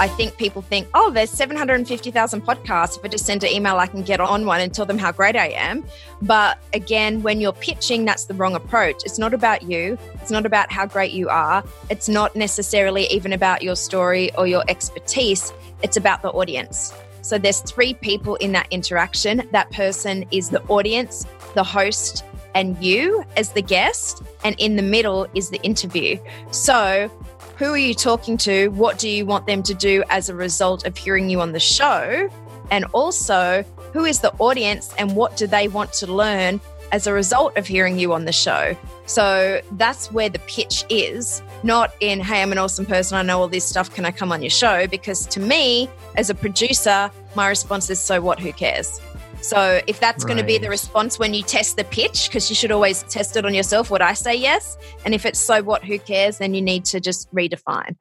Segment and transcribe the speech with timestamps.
[0.00, 2.96] I think people think, oh, there's 750,000 podcasts.
[2.96, 5.10] If I just send an email, I can get on one and tell them how
[5.10, 5.84] great I am.
[6.22, 9.02] But again, when you're pitching, that's the wrong approach.
[9.04, 13.32] It's not about you, it's not about how great you are, it's not necessarily even
[13.32, 16.94] about your story or your expertise, it's about the audience.
[17.22, 19.48] So there's three people in that interaction.
[19.50, 22.24] That person is the audience, the host,
[22.54, 24.22] and you as the guest.
[24.44, 26.18] And in the middle is the interview.
[26.52, 27.10] So
[27.58, 28.68] who are you talking to?
[28.68, 31.60] What do you want them to do as a result of hearing you on the
[31.60, 32.30] show?
[32.70, 36.60] And also, who is the audience and what do they want to learn
[36.92, 38.76] as a result of hearing you on the show?
[39.06, 43.40] So that's where the pitch is, not in, hey, I'm an awesome person, I know
[43.40, 44.86] all this stuff, can I come on your show?
[44.86, 49.00] Because to me, as a producer, my response is, so what, who cares?
[49.40, 50.28] So if that's right.
[50.28, 53.36] going to be the response when you test the pitch, because you should always test
[53.36, 54.76] it on yourself, would I say yes?
[55.04, 57.96] And if it's so what, who cares, then you need to just redefine.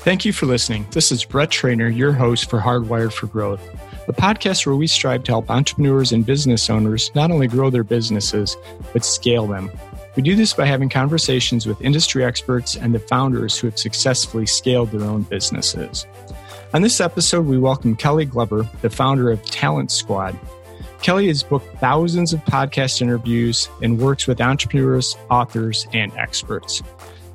[0.00, 0.86] Thank you for listening.
[0.92, 3.60] This is Brett Trainer, your host for Hardwired for Growth,
[4.06, 7.84] the podcast where we strive to help entrepreneurs and business owners not only grow their
[7.84, 8.56] businesses,
[8.92, 9.70] but scale them.
[10.16, 14.46] We do this by having conversations with industry experts and the founders who have successfully
[14.46, 16.06] scaled their own businesses.
[16.74, 20.38] On this episode, we welcome Kelly Glover, the founder of Talent Squad.
[21.00, 26.82] Kelly has booked thousands of podcast interviews and works with entrepreneurs, authors, and experts.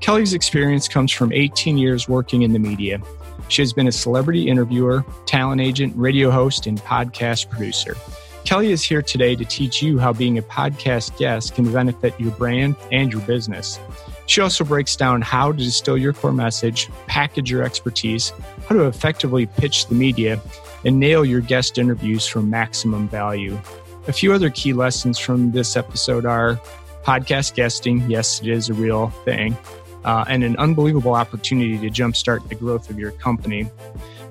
[0.02, 3.02] Kelly's experience comes from 18 years working in the media.
[3.48, 7.97] She has been a celebrity interviewer, talent agent, radio host, and podcast producer.
[8.45, 12.31] Kelly is here today to teach you how being a podcast guest can benefit your
[12.34, 13.80] brand and your business.
[14.26, 18.32] She also breaks down how to distill your core message, package your expertise,
[18.68, 20.42] how to effectively pitch the media,
[20.86, 23.60] and nail your guest interviews for maximum value.
[24.08, 26.60] A few other key lessons from this episode are
[27.04, 29.58] podcast guesting, yes, it is a real thing,
[30.06, 33.70] uh, and an unbelievable opportunity to jumpstart the growth of your company.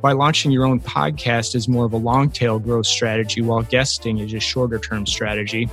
[0.01, 4.19] By launching your own podcast is more of a long tail growth strategy, while guesting
[4.19, 5.71] is a shorter term strategy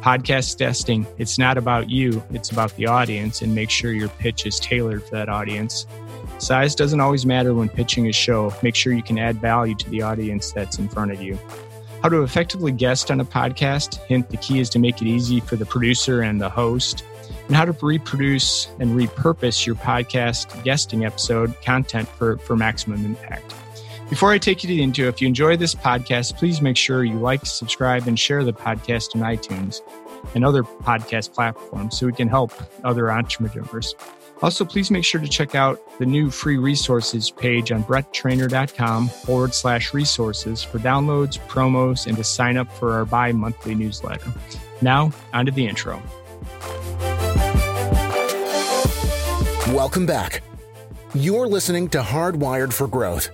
[0.00, 4.46] podcast guesting, it's not about you, it's about the audience, and make sure your pitch
[4.46, 5.86] is tailored for that audience.
[6.38, 8.52] Size doesn't always matter when pitching a show.
[8.62, 11.38] Make sure you can add value to the audience that's in front of you.
[12.02, 13.96] How to effectively guest on a podcast.
[14.06, 17.04] Hint the key is to make it easy for the producer and the host.
[17.48, 23.54] And how to reproduce and repurpose your podcast guesting episode content for, for maximum impact.
[24.08, 27.44] Before I take you into, if you enjoy this podcast, please make sure you like,
[27.44, 29.82] subscribe, and share the podcast on iTunes
[30.34, 32.52] and other podcast platforms so we can help
[32.84, 33.94] other entrepreneurs.
[34.40, 39.52] Also, please make sure to check out the new free resources page on bretttrainer.com forward
[39.52, 44.32] slash resources for downloads, promos, and to sign up for our bi monthly newsletter.
[44.80, 46.02] Now, on to the intro.
[49.74, 50.42] Welcome back.
[51.14, 53.30] You're listening to Hardwired for Growth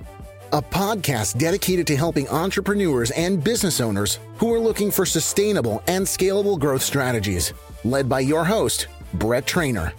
[0.54, 6.06] a podcast dedicated to helping entrepreneurs and business owners who are looking for sustainable and
[6.06, 7.52] scalable growth strategies.
[7.82, 9.92] Led by your host, Brett Trainer.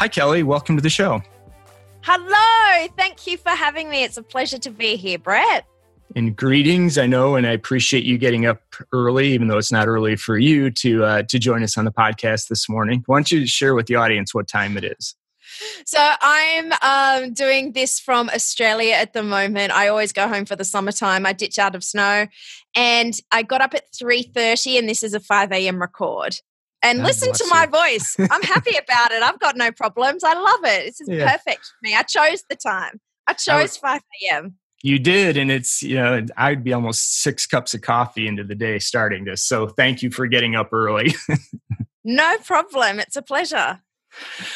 [0.00, 0.44] Hi, Kelly.
[0.44, 1.20] Welcome to the show.
[2.00, 2.88] Hello.
[2.96, 4.02] Thank you for having me.
[4.02, 5.66] It's a pleasure to be here, Brett.
[6.16, 6.96] And greetings.
[6.96, 8.62] I know, and I appreciate you getting up
[8.92, 11.92] early, even though it's not early for you to uh, to join us on the
[11.92, 13.02] podcast this morning.
[13.04, 15.14] Why don't you share with the audience what time it is?
[15.86, 19.72] So I'm um, doing this from Australia at the moment.
[19.72, 21.26] I always go home for the summertime.
[21.26, 22.26] I ditch out of snow,
[22.76, 25.80] and I got up at three thirty, and this is a five a.m.
[25.80, 26.36] record.
[26.82, 28.14] And God listen to my voice.
[28.18, 29.22] I'm happy about it.
[29.22, 30.22] I've got no problems.
[30.22, 30.84] I love it.
[30.86, 31.30] This is yeah.
[31.30, 31.94] perfect for me.
[31.94, 33.00] I chose the time.
[33.26, 34.56] I chose five a.m.
[34.82, 38.54] You did, and it's you know I'd be almost six cups of coffee into the
[38.54, 39.42] day starting this.
[39.42, 41.14] So thank you for getting up early.
[42.04, 43.00] no problem.
[43.00, 43.80] It's a pleasure.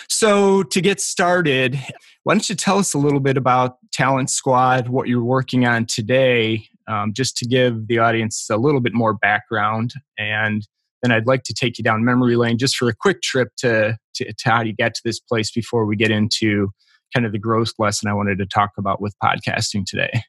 [0.09, 1.79] So, to get started,
[2.25, 5.87] why don't you tell us a little bit about Talent Squad, what you're working on
[5.87, 9.93] today, um, just to give the audience a little bit more background.
[10.19, 10.67] And
[11.03, 13.97] then I'd like to take you down memory lane just for a quick trip to,
[14.15, 16.71] to, to how you get to this place before we get into
[17.15, 20.23] kind of the growth lesson I wanted to talk about with podcasting today.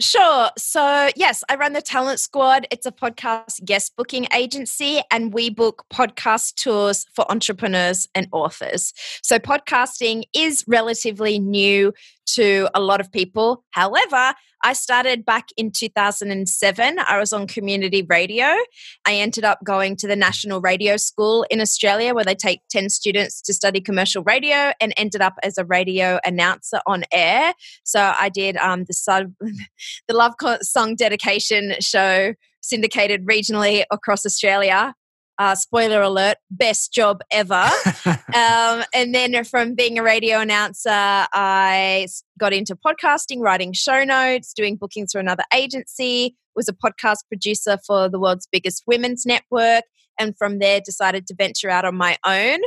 [0.00, 0.50] Sure.
[0.58, 2.66] So, yes, I run the Talent Squad.
[2.70, 8.92] It's a podcast guest booking agency, and we book podcast tours for entrepreneurs and authors.
[9.22, 11.92] So, podcasting is relatively new
[12.34, 13.64] to a lot of people.
[13.70, 14.34] However,
[14.64, 16.98] I started back in 2007.
[16.98, 18.46] I was on community radio.
[19.06, 22.88] I ended up going to the National Radio School in Australia where they take 10
[22.88, 27.54] students to study commercial radio and ended up as a radio announcer on air.
[27.84, 29.32] So I did um, the, sub,
[30.08, 34.94] the Love Song dedication show syndicated regionally across Australia
[35.38, 37.68] Uh, spoiler alert, best job ever.
[38.06, 42.06] um, and then from being a radio announcer, I
[42.38, 47.76] got into podcasting, writing show notes, doing bookings for another agency, was a podcast producer
[47.86, 49.84] for the world's biggest women's network.
[50.18, 52.60] And from there, decided to venture out on my own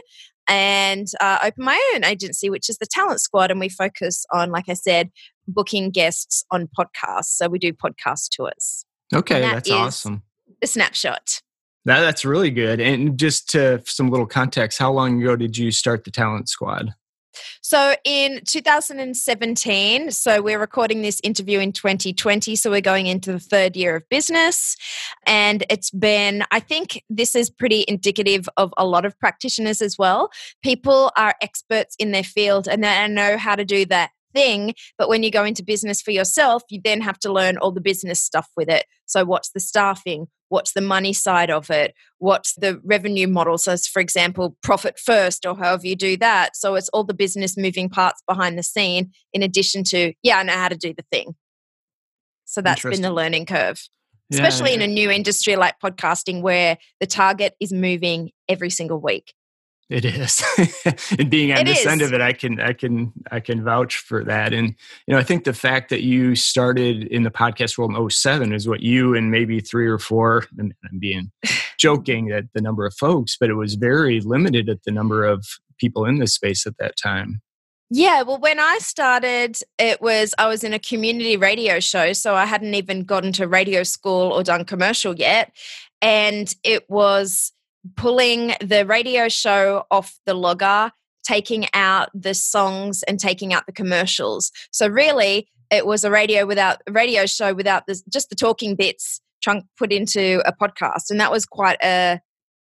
[0.47, 3.49] and uh, open my own agency, which is the Talent Squad.
[3.49, 5.09] And we focus on, like I said,
[5.53, 7.35] booking guests on podcasts.
[7.35, 8.85] So we do podcast tours.
[9.13, 10.23] Okay, that that's awesome.
[10.61, 11.41] A snapshot.
[11.85, 12.79] That, that's really good.
[12.79, 16.93] And just to some little context, how long ago did you start the Talent Squad?
[17.61, 23.39] So in 2017, so we're recording this interview in 2020, so we're going into the
[23.39, 24.75] third year of business.
[25.25, 29.97] And it's been, I think this is pretty indicative of a lot of practitioners as
[29.97, 30.31] well.
[30.63, 34.73] People are experts in their field and they know how to do that thing.
[34.97, 37.81] But when you go into business for yourself, you then have to learn all the
[37.81, 38.85] business stuff with it.
[39.05, 40.27] So, what's the staffing?
[40.49, 41.93] What's the money side of it?
[42.17, 43.57] What's the revenue model?
[43.57, 46.55] So, for example, profit first, or however you do that.
[46.55, 50.43] So, it's all the business moving parts behind the scene, in addition to, yeah, I
[50.43, 51.35] know how to do the thing.
[52.45, 53.81] So, that's been the learning curve.
[54.31, 54.83] Especially yeah, yeah.
[54.83, 59.33] in a new industry like podcasting, where the target is moving every single week.
[59.89, 60.43] It is,
[61.17, 61.87] and being on it this is.
[61.87, 64.53] end of it, I can, I can, I can vouch for that.
[64.53, 64.75] And
[65.07, 68.53] you know, I think the fact that you started in the podcast world in 07
[68.53, 70.45] is what you and maybe three or four.
[70.59, 71.31] And I'm being
[71.79, 75.47] joking at the number of folks, but it was very limited at the number of
[75.79, 77.41] people in this space at that time.
[77.89, 82.35] Yeah, well, when I started, it was I was in a community radio show, so
[82.35, 85.51] I hadn't even gotten to radio school or done commercial yet,
[85.99, 87.51] and it was
[87.95, 90.91] pulling the radio show off the logger,
[91.23, 94.51] taking out the songs and taking out the commercials.
[94.71, 99.21] So really, it was a radio without radio show without this, just the talking bits
[99.41, 102.19] chunk put into a podcast, and that was quite a.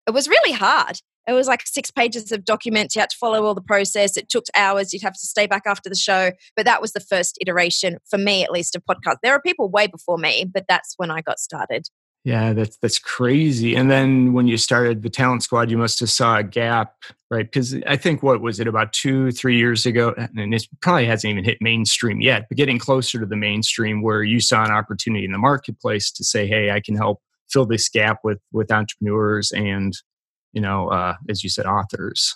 [0.07, 0.99] It was really hard.
[1.27, 2.95] It was like six pages of documents.
[2.95, 4.15] You had to follow all the process.
[4.15, 4.93] It took hours.
[4.93, 6.31] You'd have to stay back after the show.
[6.55, 9.17] But that was the first iteration, for me at least, of podcast.
[9.21, 11.89] There are people way before me, but that's when I got started.
[12.27, 13.73] Yeah, that's that's crazy.
[13.75, 16.93] And then when you started the talent squad, you must have saw a gap,
[17.31, 17.45] right?
[17.49, 21.31] Because I think what was it about two, three years ago, and it probably hasn't
[21.31, 25.23] even hit mainstream yet, but getting closer to the mainstream, where you saw an opportunity
[25.23, 29.51] in the marketplace to say, "Hey, I can help fill this gap with with entrepreneurs
[29.53, 29.93] and,
[30.51, 32.35] you know, uh, as you said, authors."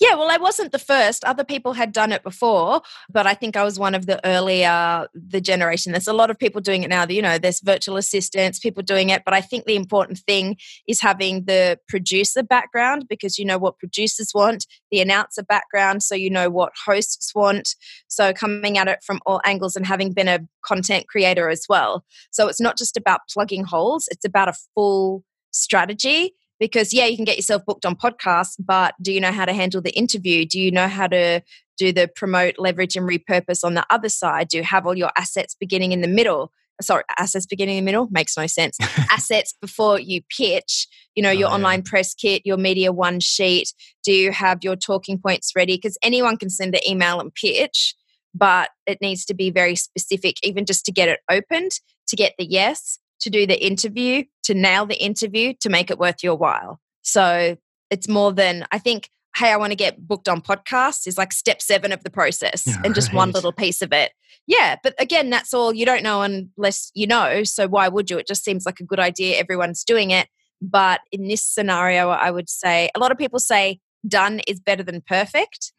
[0.00, 1.24] Yeah, well, I wasn't the first.
[1.24, 2.80] Other people had done it before,
[3.10, 5.92] but I think I was one of the earlier the generation.
[5.92, 7.06] There's a lot of people doing it now.
[7.06, 9.22] You know, there's virtual assistants, people doing it.
[9.24, 10.56] But I think the important thing
[10.86, 16.14] is having the producer background because you know what producers want, the announcer background, so
[16.14, 17.74] you know what hosts want.
[18.08, 22.04] So coming at it from all angles and having been a content creator as well.
[22.30, 27.16] So it's not just about plugging holes; it's about a full strategy because yeah you
[27.16, 30.44] can get yourself booked on podcasts but do you know how to handle the interview?
[30.44, 31.42] Do you know how to
[31.76, 34.48] do the promote leverage and repurpose on the other side?
[34.48, 36.52] Do you have all your assets beginning in the middle?
[36.80, 38.08] Sorry assets beginning in the middle?
[38.10, 38.78] Makes no sense.
[39.10, 41.90] Assets before you pitch you know oh, your oh, online yeah.
[41.90, 43.72] press kit your media one sheet.
[44.04, 45.76] Do you have your talking points ready?
[45.76, 47.94] Because anyone can send an email and pitch
[48.34, 51.72] but it needs to be very specific even just to get it opened
[52.06, 55.98] to get the yes to do the interview, to nail the interview, to make it
[55.98, 56.80] worth your while.
[57.02, 57.56] So
[57.90, 61.32] it's more than, I think, hey, I want to get booked on podcasts is like
[61.32, 64.12] step seven of the process yeah, and just one little piece of it.
[64.46, 64.76] Yeah.
[64.82, 67.44] But again, that's all you don't know unless you know.
[67.44, 68.18] So why would you?
[68.18, 69.38] It just seems like a good idea.
[69.38, 70.28] Everyone's doing it.
[70.60, 74.82] But in this scenario, I would say a lot of people say done is better
[74.82, 75.72] than perfect.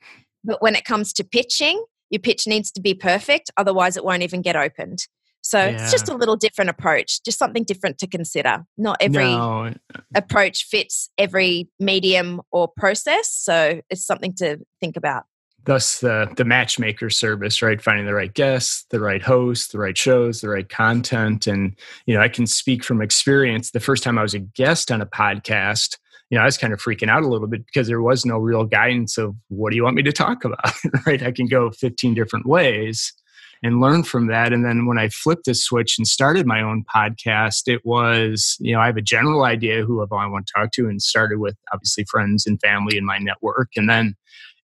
[0.43, 3.51] But when it comes to pitching, your pitch needs to be perfect.
[3.57, 5.07] Otherwise, it won't even get opened.
[5.49, 5.81] So yeah.
[5.81, 8.65] it's just a little different approach, just something different to consider.
[8.77, 9.73] Not every no.
[10.13, 13.33] approach fits every medium or process.
[13.33, 15.23] So it's something to think about.
[15.63, 17.81] Thus, the, the matchmaker service, right?
[17.81, 21.47] Finding the right guests, the right hosts, the right shows, the right content.
[21.47, 21.75] And,
[22.05, 23.71] you know, I can speak from experience.
[23.71, 25.97] The first time I was a guest on a podcast,
[26.29, 28.37] you know, I was kind of freaking out a little bit because there was no
[28.37, 30.73] real guidance of what do you want me to talk about,
[31.07, 31.23] right?
[31.23, 33.13] I can go 15 different ways
[33.61, 34.53] and learn from that.
[34.53, 38.73] And then when I flipped the switch and started my own podcast, it was, you
[38.73, 41.55] know, I have a general idea who I want to talk to and started with
[41.73, 43.69] obviously friends and family in my network.
[43.75, 44.15] And then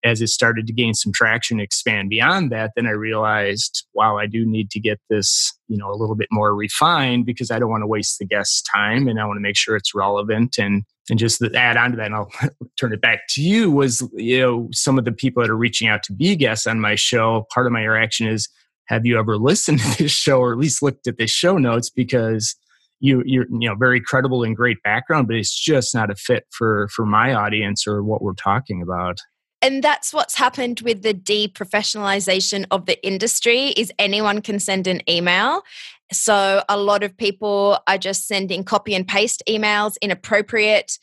[0.05, 4.27] as it started to gain some traction, expand beyond that, then I realized, wow, I
[4.27, 7.71] do need to get this, you know, a little bit more refined because I don't
[7.71, 10.83] want to waste the guest's time and I want to make sure it's relevant and
[11.07, 12.31] and just add on to that, and I'll
[12.79, 13.69] turn it back to you.
[13.69, 16.79] Was you know some of the people that are reaching out to be guests on
[16.79, 17.45] my show?
[17.53, 18.49] Part of my interaction is
[18.87, 21.89] have you ever listened to this show or at least looked at the show notes?
[21.89, 22.55] Because
[22.99, 26.45] you you're you know very credible and great background but it's just not a fit
[26.49, 29.17] for for my audience or what we're talking about.
[29.61, 35.01] And that's what's happened with the deprofessionalization of the industry is anyone can send an
[35.09, 35.63] email.
[36.11, 40.99] So a lot of people are just sending copy and paste emails inappropriate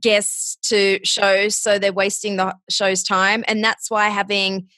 [0.00, 3.44] guests to shows so they're wasting the show's time.
[3.46, 4.68] And that's why having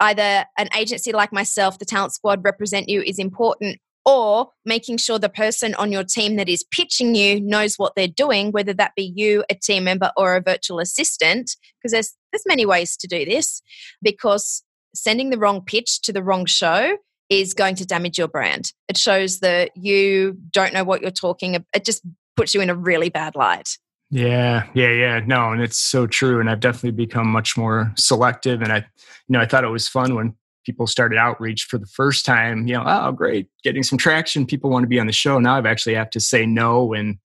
[0.00, 5.18] either an agency like myself the talent squad represent you is important or making sure
[5.18, 8.92] the person on your team that is pitching you knows what they're doing whether that
[8.96, 13.06] be you a team member or a virtual assistant because there's there's many ways to
[13.06, 13.62] do this
[14.02, 14.62] because
[14.94, 16.96] sending the wrong pitch to the wrong show
[17.30, 18.72] is going to damage your brand.
[18.88, 22.02] It shows that you don't know what you're talking about it just
[22.36, 23.78] puts you in a really bad light
[24.14, 25.20] yeah, yeah, yeah.
[25.26, 26.38] No, and it's so true.
[26.38, 28.62] And I've definitely become much more selective.
[28.62, 28.84] And I, you
[29.30, 32.74] know, I thought it was fun when people started outreach for the first time, you
[32.74, 34.46] know, oh, great, getting some traction.
[34.46, 35.40] People want to be on the show.
[35.40, 37.18] Now I've actually have to say no and,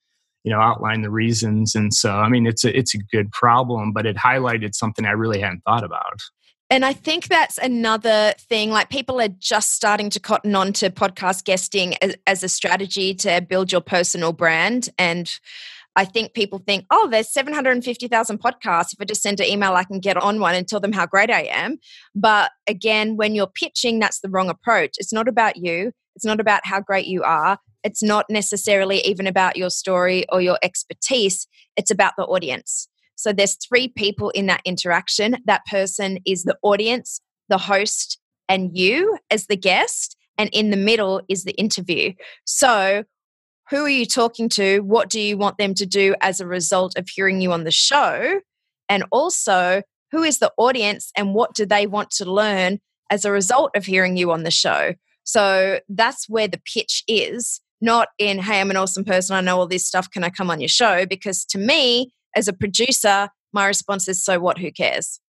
[0.44, 1.76] you know, outline the reasons.
[1.76, 5.12] And so, I mean, it's a, it's a good problem, but it highlighted something I
[5.12, 6.20] really hadn't thought about.
[6.72, 8.72] And I think that's another thing.
[8.72, 13.14] Like people are just starting to cotton on to podcast guesting as, as a strategy
[13.16, 14.90] to build your personal brand.
[14.98, 15.32] And
[16.00, 18.94] I think people think, oh, there's 750,000 podcasts.
[18.94, 21.06] If I just send an email, I can get on one and tell them how
[21.06, 21.78] great I am.
[22.16, 24.92] But again, when you're pitching, that's the wrong approach.
[24.98, 27.58] It's not about you, it's not about how great you are.
[27.84, 31.48] It's not necessarily even about your story or your expertise.
[31.76, 32.88] It's about the audience.
[33.16, 35.36] So there's three people in that interaction.
[35.48, 40.16] That person is the audience, the host, and you as the guest.
[40.38, 42.14] And in the middle is the interview.
[42.46, 43.04] So
[43.70, 44.80] who are you talking to?
[44.80, 47.72] What do you want them to do as a result of hearing you on the
[47.72, 48.42] show?
[48.88, 52.80] And also, who is the audience and what do they want to learn
[53.12, 54.96] as a result of hearing you on the show?
[55.24, 59.36] So that's where the pitch is, not in, hey, I'm an awesome person.
[59.36, 60.10] I know all this stuff.
[60.10, 61.06] Can I come on your show?
[61.06, 64.58] Because to me, as a producer, my response is, so what?
[64.58, 65.20] Who cares?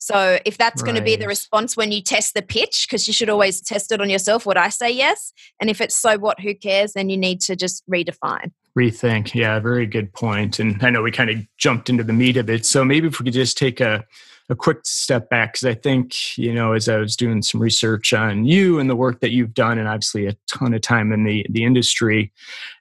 [0.00, 0.86] So if that's right.
[0.86, 3.92] going to be the response when you test the pitch, because you should always test
[3.92, 5.32] it on yourself, would I say yes?
[5.60, 8.50] And if it's so what, who cares, then you need to just redefine.
[8.76, 9.34] Rethink.
[9.34, 10.58] Yeah, very good point.
[10.58, 12.64] And I know we kind of jumped into the meat of it.
[12.64, 14.04] So maybe if we could just take a
[14.50, 18.12] a quick step back because I think you know as I was doing some research
[18.12, 21.24] on you and the work that you've done, and obviously a ton of time in
[21.24, 22.32] the the industry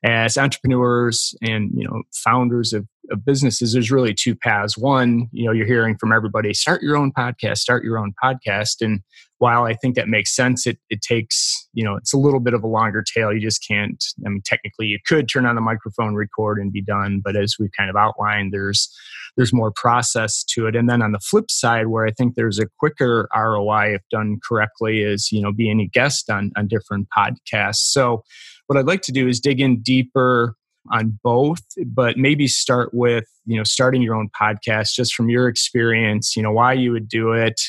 [0.03, 3.73] as entrepreneurs and you know founders of, of businesses.
[3.73, 4.77] There's really two paths.
[4.77, 8.81] One, you know, you're hearing from everybody: start your own podcast, start your own podcast,
[8.81, 9.01] and
[9.39, 12.53] while I think that makes sense, it, it takes, you know, it's a little bit
[12.53, 13.33] of a longer tail.
[13.33, 16.81] You just can't, I mean, technically you could turn on the microphone, record and be
[16.81, 17.21] done.
[17.23, 18.93] But as we've kind of outlined, there's,
[19.37, 20.75] there's more process to it.
[20.75, 24.39] And then on the flip side, where I think there's a quicker ROI if done
[24.45, 27.77] correctly is, you know, being a guest on, on different podcasts.
[27.77, 28.23] So
[28.67, 30.55] what I'd like to do is dig in deeper
[30.91, 35.47] on both but maybe start with you know starting your own podcast just from your
[35.47, 37.61] experience you know why you would do it.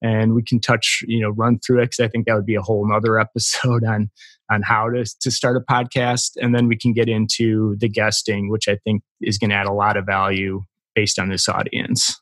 [0.00, 2.54] And we can touch you know run through it because i think that would be
[2.54, 4.10] a whole nother episode on
[4.50, 6.30] on how to, to start a podcast.
[6.40, 9.66] And then we can get into the guesting which i think is going to add
[9.66, 10.62] a lot of value
[10.94, 12.20] based on this audience.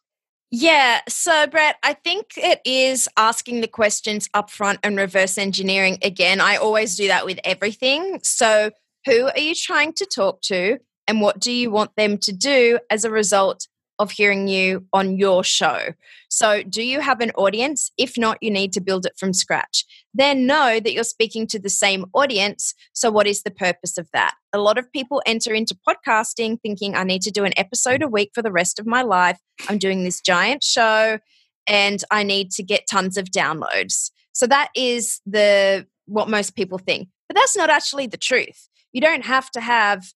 [0.51, 1.01] Yeah.
[1.09, 6.41] So brett i think it is asking the questions upfront and reverse engineering again.
[6.41, 8.21] I always do that with everything.
[8.23, 8.71] So
[9.07, 12.79] who are you trying to talk to and what do you want them to do
[12.91, 15.95] as a result of hearing you on your show.
[16.29, 17.91] So, do you have an audience?
[17.97, 19.85] If not, you need to build it from scratch.
[20.13, 22.75] Then know that you're speaking to the same audience.
[22.93, 24.35] So, what is the purpose of that?
[24.53, 28.09] A lot of people enter into podcasting thinking, I need to do an episode a
[28.09, 29.39] week for the rest of my life.
[29.69, 31.19] I'm doing this giant show
[31.67, 34.11] and I need to get tons of downloads.
[34.33, 37.09] So, that is the what most people think.
[37.29, 38.69] But that's not actually the truth.
[38.97, 40.07] You don't have to have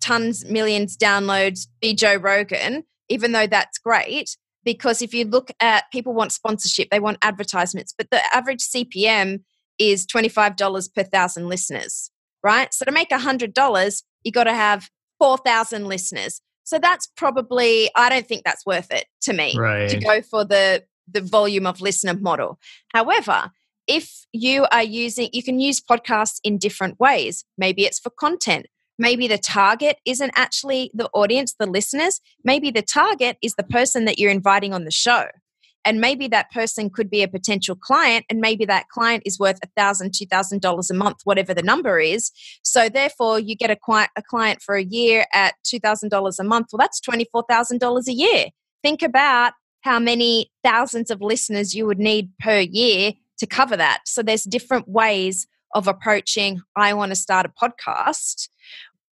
[0.00, 5.84] tons, millions downloads, be Joe Rogan even though that's great because if you look at
[5.92, 9.40] people want sponsorship they want advertisements but the average cpm
[9.78, 12.10] is $25 per thousand listeners
[12.42, 12.72] right?
[12.72, 16.40] So to make $100 you got to have 4000 listeners.
[16.64, 19.90] So that's probably i don't think that's worth it to me right.
[19.90, 22.58] to go for the the volume of listener model.
[22.94, 23.50] However
[23.90, 28.66] if you are using you can use podcasts in different ways maybe it's for content
[29.00, 32.20] maybe the target isn't actually the audience, the listeners.
[32.44, 35.24] Maybe the target is the person that you're inviting on the show.
[35.86, 39.58] And maybe that person could be a potential client, and maybe that client is worth
[39.78, 42.30] $1,000, $2,000 a month, whatever the number is.
[42.62, 43.78] So, therefore, you get a,
[44.14, 46.66] a client for a year at $2,000 a month.
[46.70, 48.46] Well, that's $24,000 a year.
[48.82, 54.02] Think about how many thousands of listeners you would need per year to cover that.
[54.06, 58.48] So, there's different ways of approaching, I want to start a podcast.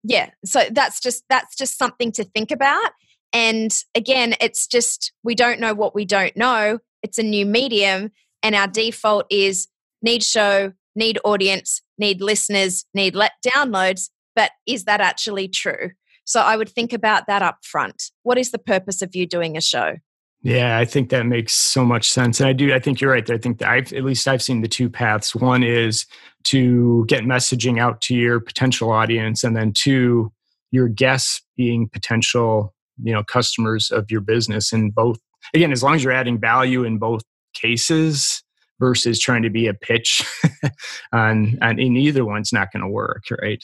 [0.03, 2.91] Yeah so that's just that's just something to think about.
[3.33, 6.79] And again it's just we don't know what we don't know.
[7.03, 9.67] It's a new medium and our default is
[10.01, 14.09] need show need audience need listeners need let downloads.
[14.35, 15.91] But is that actually true?
[16.25, 19.55] So i would think about that up front what is the purpose of you doing
[19.55, 19.95] a show
[20.47, 22.39] yeah, I think that makes so much sense.
[22.39, 23.29] And I do, I think you're right.
[23.29, 25.35] I think I've, at least I've seen the two paths.
[25.35, 26.05] One is
[26.45, 30.31] to get messaging out to your potential audience, and then two,
[30.71, 32.73] your guests being potential,
[33.03, 34.71] you know, customers of your business.
[34.71, 35.19] And both,
[35.53, 37.23] again, as long as you're adding value in both
[37.53, 38.41] cases
[38.79, 40.25] versus trying to be a pitch
[41.11, 43.61] on, on in either one's not going to work, right?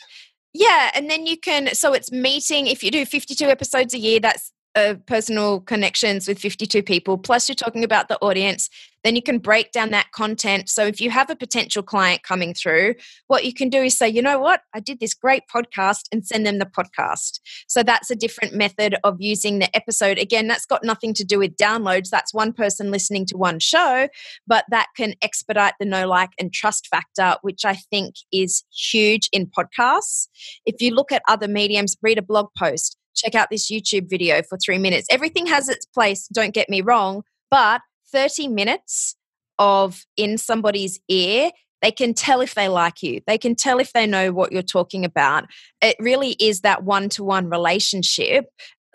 [0.54, 1.74] Yeah, and then you can.
[1.76, 2.68] So it's meeting.
[2.68, 7.48] If you do 52 episodes a year, that's uh, personal connections with 52 people, plus
[7.48, 8.70] you're talking about the audience,
[9.04, 10.70] then you can break down that content.
[10.70, 12.96] So if you have a potential client coming through,
[13.28, 16.26] what you can do is say, you know what, I did this great podcast and
[16.26, 17.40] send them the podcast.
[17.68, 20.18] So that's a different method of using the episode.
[20.18, 22.10] Again, that's got nothing to do with downloads.
[22.10, 24.08] That's one person listening to one show,
[24.48, 29.30] but that can expedite the no like, and trust factor, which I think is huge
[29.32, 30.28] in podcasts.
[30.66, 34.42] If you look at other mediums, read a blog post check out this YouTube video
[34.44, 35.08] for three minutes.
[35.10, 39.16] Everything has its place, don't get me wrong, but 30 minutes
[39.60, 41.52] of in somebody's ear,
[41.82, 43.22] they can tell if they like you.
[43.28, 45.46] They can tell if they know what you're talking about.
[45.82, 48.46] It really is that one to one relationship.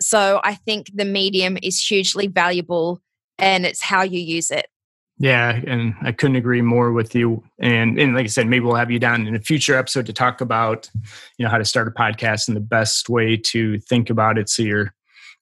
[0.01, 3.01] So I think the medium is hugely valuable
[3.37, 4.67] and it's how you use it.
[5.21, 7.43] Yeah, and I couldn't agree more with you.
[7.59, 10.13] And and like I said, maybe we'll have you down in a future episode to
[10.13, 10.89] talk about,
[11.37, 14.49] you know, how to start a podcast and the best way to think about it
[14.49, 14.93] so you're,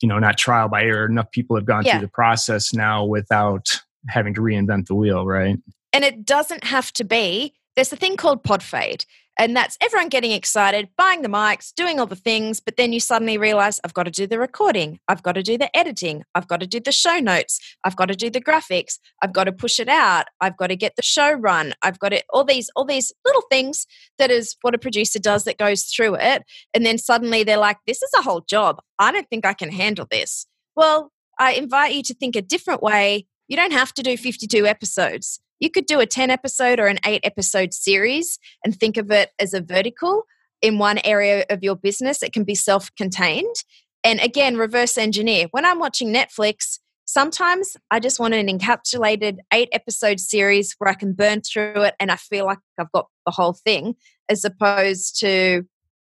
[0.01, 1.05] you know, not trial by error.
[1.05, 1.93] Enough people have gone yeah.
[1.93, 3.67] through the process now without
[4.09, 5.59] having to reinvent the wheel, right?
[5.93, 7.53] And it doesn't have to be.
[7.75, 9.05] There's a thing called pod fade.
[9.39, 12.99] And that's everyone getting excited, buying the mics, doing all the things, but then you
[12.99, 16.47] suddenly realize I've got to do the recording, I've got to do the editing, I've
[16.47, 19.51] got to do the show notes, I've got to do the graphics, I've got to
[19.51, 22.71] push it out, I've got to get the show run, I've got it all these
[22.75, 23.85] all these little things
[24.17, 26.43] that is what a producer does that goes through it.
[26.73, 28.81] And then suddenly they're like, This is a whole job.
[28.97, 30.47] I don't think I can handle this.
[30.75, 33.27] Well, I invite you to think a different way.
[33.47, 36.99] You don't have to do 52 episodes you could do a 10 episode or an
[37.05, 40.23] 8 episode series and think of it as a vertical
[40.61, 42.23] in one area of your business.
[42.23, 43.55] It can be self contained.
[44.03, 45.47] And again, reverse engineer.
[45.51, 50.93] When I'm watching Netflix, sometimes I just want an encapsulated eight episode series where I
[50.93, 53.95] can burn through it and I feel like I've got the whole thing,
[54.29, 55.63] as opposed to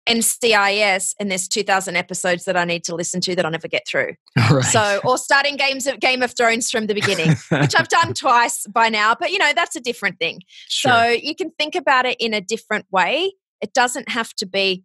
[0.09, 3.87] NCIS and there's 2000 episodes that I need to listen to that I'll never get
[3.87, 4.15] through.
[4.51, 4.65] Right.
[4.65, 8.67] So, or starting games of Game of Thrones from the beginning, which I've done twice
[8.67, 10.41] by now, but you know, that's a different thing.
[10.69, 10.93] Sure.
[10.93, 13.33] So you can think about it in a different way.
[13.62, 14.85] It doesn't have to be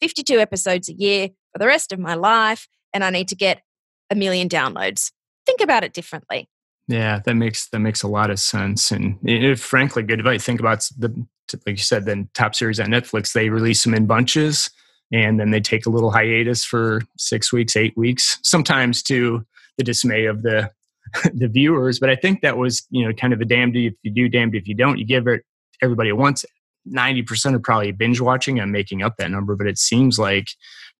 [0.00, 3.62] 52 episodes a year for the rest of my life and I need to get
[4.10, 5.12] a million downloads.
[5.46, 6.48] Think about it differently.
[6.88, 10.44] Yeah, that makes that makes a lot of sense, and it, frankly, good advice.
[10.44, 11.26] Think about the
[11.66, 14.70] like you said, then top series on Netflix, they release them in bunches,
[15.12, 19.44] and then they take a little hiatus for six weeks, eight weeks, sometimes to
[19.78, 20.70] the dismay of the
[21.34, 21.98] the viewers.
[21.98, 24.54] But I think that was you know kind of a damned if you do, damned
[24.54, 24.98] if you don't.
[24.98, 25.42] You give it
[25.82, 26.44] everybody at once.
[26.84, 28.60] Ninety percent are probably binge watching.
[28.60, 30.48] I'm making up that number, but it seems like,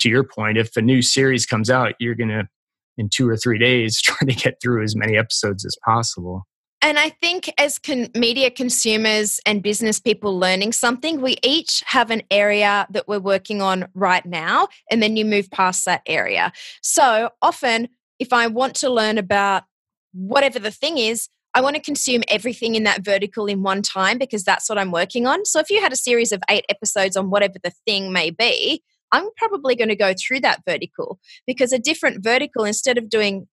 [0.01, 2.49] to your point, if a new series comes out, you're gonna
[2.99, 6.47] in two or three days trying to get through as many episodes as possible.
[6.85, 12.11] And I think as con- media consumers and business people learning something, we each have
[12.11, 16.53] an area that we're working on right now, and then you move past that area.
[16.83, 19.63] So often, if I want to learn about
[20.13, 24.19] whatever the thing is, I want to consume everything in that vertical in one time
[24.19, 25.45] because that's what I'm working on.
[25.45, 28.83] So if you had a series of eight episodes on whatever the thing may be,
[29.13, 33.47] I'm probably going to go through that vertical because a different vertical, instead of doing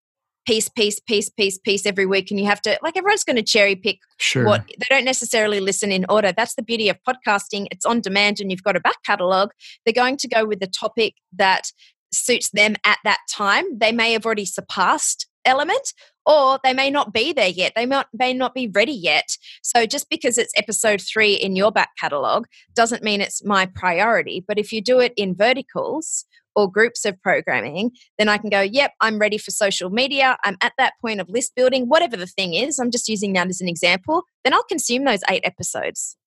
[0.49, 3.43] piece, piece, piece, piece, piece every week, and you have to, like, everyone's going to
[3.43, 4.45] cherry pick sure.
[4.45, 6.31] what they don't necessarily listen in order.
[6.35, 7.67] That's the beauty of podcasting.
[7.69, 9.51] It's on demand and you've got a back catalog.
[9.85, 11.71] They're going to go with the topic that
[12.11, 13.77] suits them at that time.
[13.77, 15.93] They may have already surpassed element
[16.25, 17.73] or they may not be there yet.
[17.75, 19.37] They may, may not be ready yet.
[19.61, 24.43] So just because it's episode three in your back catalog doesn't mean it's my priority.
[24.47, 26.25] But if you do it in verticals
[26.59, 30.37] or groups of programming, then I can go, yep, I'm ready for social media.
[30.43, 32.79] I'm at that point of list building, whatever the thing is.
[32.79, 34.23] I'm just using that as an example.
[34.43, 36.17] Then I'll consume those eight episodes.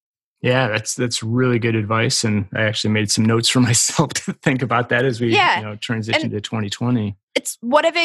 [0.43, 4.33] Yeah, that's that's really good advice, and I actually made some notes for myself to
[4.33, 5.59] think about that as we yeah.
[5.59, 7.17] you know transition and to 2020.
[7.37, 8.01] It's whatever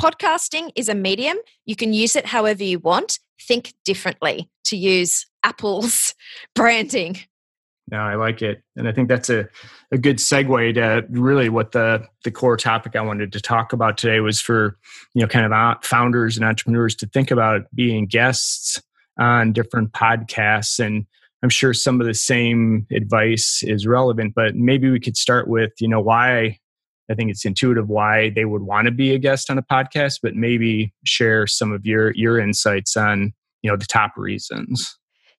[0.00, 1.38] podcasting is a medium.
[1.64, 3.20] You can use it however you want.
[3.40, 6.14] Think differently to use Apple's
[6.54, 7.18] branding.
[7.90, 8.62] No, I like it.
[8.76, 9.48] And I think that's a,
[9.90, 13.96] a good segue to really what the, the core topic I wanted to talk about
[13.96, 14.76] today was for,
[15.14, 18.82] you know, kind of founders and entrepreneurs to think about being guests
[19.18, 20.78] on different podcasts.
[20.84, 21.06] And
[21.42, 25.72] I'm sure some of the same advice is relevant, but maybe we could start with,
[25.80, 26.58] you know, why
[27.10, 30.18] I think it's intuitive why they would want to be a guest on a podcast,
[30.22, 34.97] but maybe share some of your your insights on, you know, the top reasons.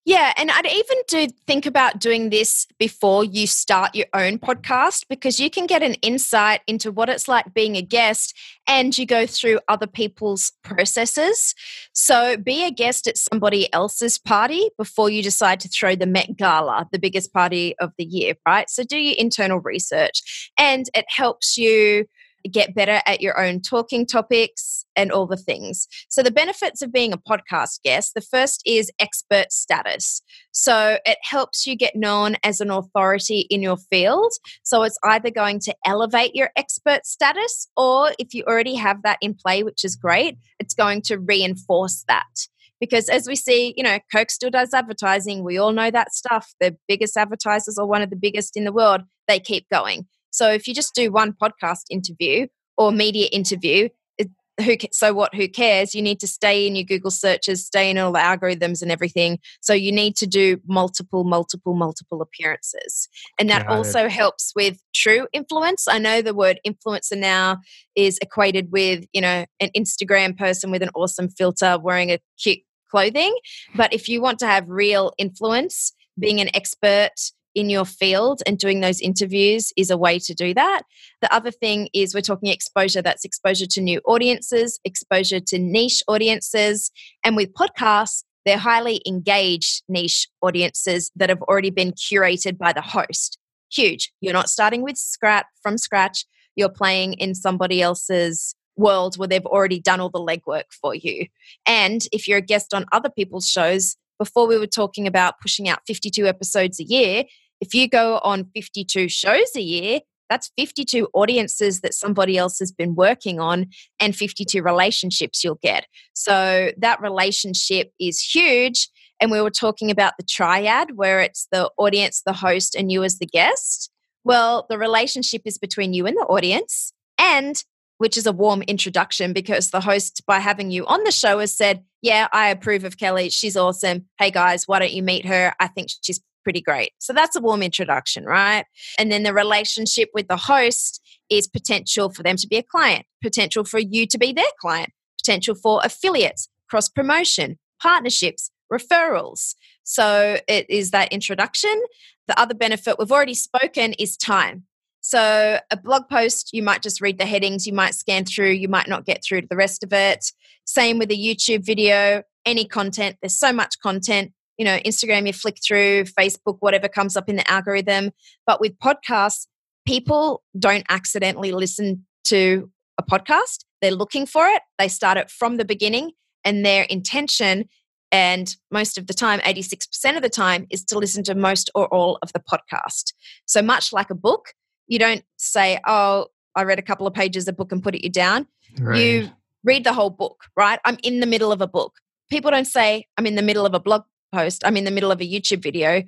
[0.09, 5.05] Yeah, and I'd even do think about doing this before you start your own podcast
[5.07, 9.05] because you can get an insight into what it's like being a guest and you
[9.05, 11.53] go through other people's processes.
[11.93, 16.35] So be a guest at somebody else's party before you decide to throw the Met
[16.35, 18.67] Gala, the biggest party of the year, right?
[18.67, 22.07] So do your internal research and it helps you
[22.51, 25.87] get better at your own talking topics and all the things.
[26.09, 30.21] So, the benefits of being a podcast guest the first is expert status.
[30.51, 34.31] So, it helps you get known as an authority in your field.
[34.63, 39.17] So, it's either going to elevate your expert status, or if you already have that
[39.21, 42.47] in play, which is great, it's going to reinforce that
[42.79, 45.43] because as we see, you know, Coke still does advertising.
[45.43, 46.53] We all know that stuff.
[46.59, 50.07] The biggest advertisers or one of the biggest in the world, they keep going.
[50.31, 54.29] So if you just do one podcast interview or media interview, it,
[54.61, 55.33] who so what?
[55.35, 55.95] Who cares?
[55.95, 59.39] You need to stay in your Google searches, stay in all the algorithms and everything.
[59.61, 63.07] So you need to do multiple, multiple, multiple appearances,
[63.39, 64.11] and that Got also it.
[64.11, 65.87] helps with true influence.
[65.87, 67.57] I know the word influencer now
[67.95, 72.59] is equated with you know an Instagram person with an awesome filter wearing a cute
[72.91, 73.35] clothing,
[73.75, 77.11] but if you want to have real influence, being an expert
[77.59, 80.83] in your field and doing those interviews is a way to do that.
[81.21, 86.01] The other thing is we're talking exposure that's exposure to new audiences, exposure to niche
[86.07, 86.91] audiences.
[87.23, 92.81] And with podcasts, they're highly engaged niche audiences that have already been curated by the
[92.81, 93.37] host.
[93.71, 94.11] Huge.
[94.21, 96.25] You're not starting with scratch from scratch.
[96.55, 101.27] You're playing in somebody else's world where they've already done all the legwork for you.
[101.65, 105.67] And if you're a guest on other people's shows, before we were talking about pushing
[105.67, 107.23] out 52 episodes a year.
[107.61, 112.71] If you go on 52 shows a year, that's 52 audiences that somebody else has
[112.71, 113.67] been working on
[113.99, 115.87] and 52 relationships you'll get.
[116.13, 118.89] So that relationship is huge.
[119.19, 123.03] And we were talking about the triad where it's the audience, the host, and you
[123.03, 123.91] as the guest.
[124.23, 127.61] Well, the relationship is between you and the audience, and
[127.97, 131.55] which is a warm introduction because the host, by having you on the show, has
[131.55, 133.29] said, Yeah, I approve of Kelly.
[133.29, 134.05] She's awesome.
[134.17, 135.53] Hey guys, why don't you meet her?
[135.59, 136.91] I think she's pretty great.
[136.99, 138.65] So that's a warm introduction, right?
[138.97, 143.05] And then the relationship with the host is potential for them to be a client,
[143.21, 149.55] potential for you to be their client, potential for affiliates, cross promotion, partnerships, referrals.
[149.83, 151.81] So it is that introduction.
[152.27, 154.65] The other benefit we've already spoken is time.
[155.01, 158.67] So, a blog post, you might just read the headings, you might scan through, you
[158.67, 160.31] might not get through to the rest of it.
[160.65, 163.15] Same with a YouTube video, any content.
[163.21, 164.33] There's so much content.
[164.59, 168.11] You know, Instagram, you flick through, Facebook, whatever comes up in the algorithm.
[168.45, 169.47] But with podcasts,
[169.87, 172.69] people don't accidentally listen to
[172.99, 173.65] a podcast.
[173.81, 176.11] They're looking for it, they start it from the beginning,
[176.45, 177.67] and their intention
[178.11, 181.87] and most of the time 86% of the time is to listen to most or
[181.93, 183.13] all of the podcast
[183.45, 184.55] so much like a book
[184.89, 188.03] you don't say, oh, I read a couple of pages of book and put it
[188.03, 188.47] you down.
[188.77, 188.99] Right.
[188.99, 189.29] You
[189.63, 190.79] read the whole book, right?
[190.83, 191.93] I'm in the middle of a book.
[192.29, 195.11] People don't say, I'm in the middle of a blog post, I'm in the middle
[195.11, 196.03] of a YouTube video,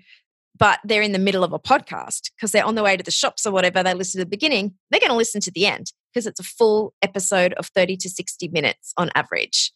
[0.57, 3.11] but they're in the middle of a podcast because they're on the way to the
[3.11, 3.83] shops or whatever.
[3.83, 6.43] They listen to the beginning, they're going to listen to the end because it's a
[6.43, 9.71] full episode of 30 to 60 minutes on average.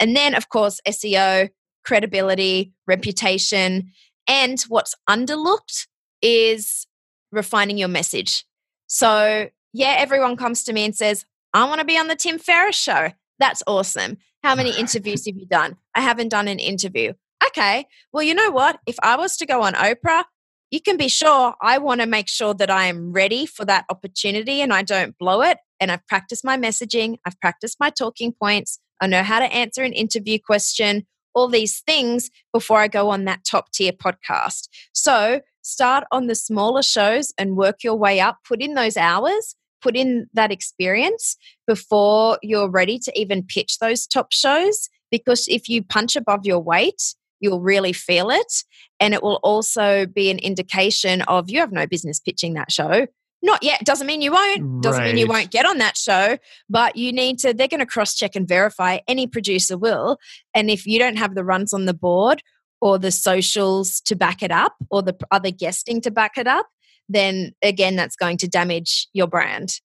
[0.00, 1.50] And then, of course, SEO,
[1.84, 3.92] credibility, reputation,
[4.28, 5.86] and what's underlooked
[6.20, 6.86] is
[7.30, 8.44] refining your message.
[8.88, 12.38] So, yeah, everyone comes to me and says, I want to be on the Tim
[12.38, 13.10] Ferriss show.
[13.38, 14.18] That's awesome.
[14.42, 15.76] How many interviews have you done?
[15.94, 17.12] I haven't done an interview.
[17.56, 18.80] Okay, well, you know what?
[18.86, 20.24] If I was to go on Oprah,
[20.70, 23.86] you can be sure I want to make sure that I am ready for that
[23.88, 25.56] opportunity and I don't blow it.
[25.80, 29.82] And I've practiced my messaging, I've practiced my talking points, I know how to answer
[29.82, 34.68] an interview question, all these things before I go on that top tier podcast.
[34.92, 38.38] So start on the smaller shows and work your way up.
[38.46, 44.06] Put in those hours, put in that experience before you're ready to even pitch those
[44.06, 44.90] top shows.
[45.10, 48.64] Because if you punch above your weight, you'll really feel it.
[49.00, 53.06] And it will also be an indication of you have no business pitching that show.
[53.42, 53.84] Not yet.
[53.84, 54.82] Doesn't mean you won't.
[54.82, 55.14] Doesn't right.
[55.14, 56.38] mean you won't get on that show.
[56.68, 58.98] But you need to, they're going to cross check and verify.
[59.06, 60.18] Any producer will.
[60.54, 62.42] And if you don't have the runs on the board
[62.80, 66.66] or the socials to back it up or the other guesting to back it up,
[67.08, 69.80] then again, that's going to damage your brand.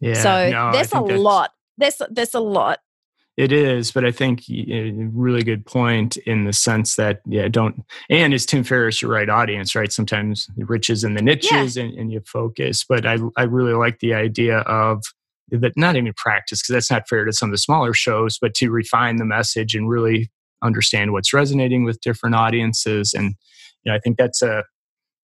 [0.00, 0.14] Yeah.
[0.14, 1.50] so no, there's a lot.
[1.78, 2.78] There's there's a lot.
[3.40, 7.82] It is, but I think a really good point in the sense that yeah, don't
[8.10, 9.90] and is Tim Ferriss your right audience, right?
[9.90, 11.84] Sometimes the riches and the niches, yeah.
[11.84, 12.84] and, and you focus.
[12.86, 15.02] But I I really like the idea of
[15.48, 18.52] that not even practice because that's not fair to some of the smaller shows, but
[18.56, 20.30] to refine the message and really
[20.62, 23.14] understand what's resonating with different audiences.
[23.14, 23.36] And
[23.84, 24.64] you know, I think that's a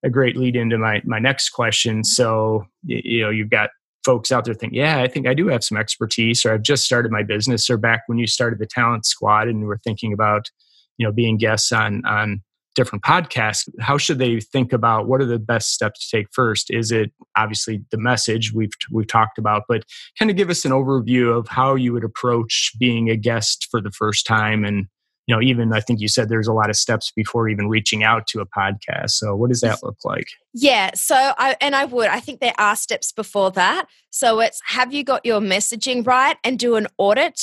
[0.02, 2.02] a great lead into my my next question.
[2.02, 3.68] So you know, you've got
[4.06, 6.84] folks out there think, yeah, I think I do have some expertise, or I've just
[6.84, 10.50] started my business, or back when you started the Talent Squad and we're thinking about
[10.96, 12.42] you know being guests on on
[12.76, 16.70] different podcasts how should they think about what are the best steps to take first?
[16.70, 19.82] Is it obviously the message we've we've talked about but
[20.18, 23.80] kind of give us an overview of how you would approach being a guest for
[23.80, 24.86] the first time and
[25.26, 28.02] you know even i think you said there's a lot of steps before even reaching
[28.02, 31.84] out to a podcast so what does that look like yeah so i and i
[31.84, 36.06] would i think there are steps before that so it's have you got your messaging
[36.06, 37.40] right and do an audit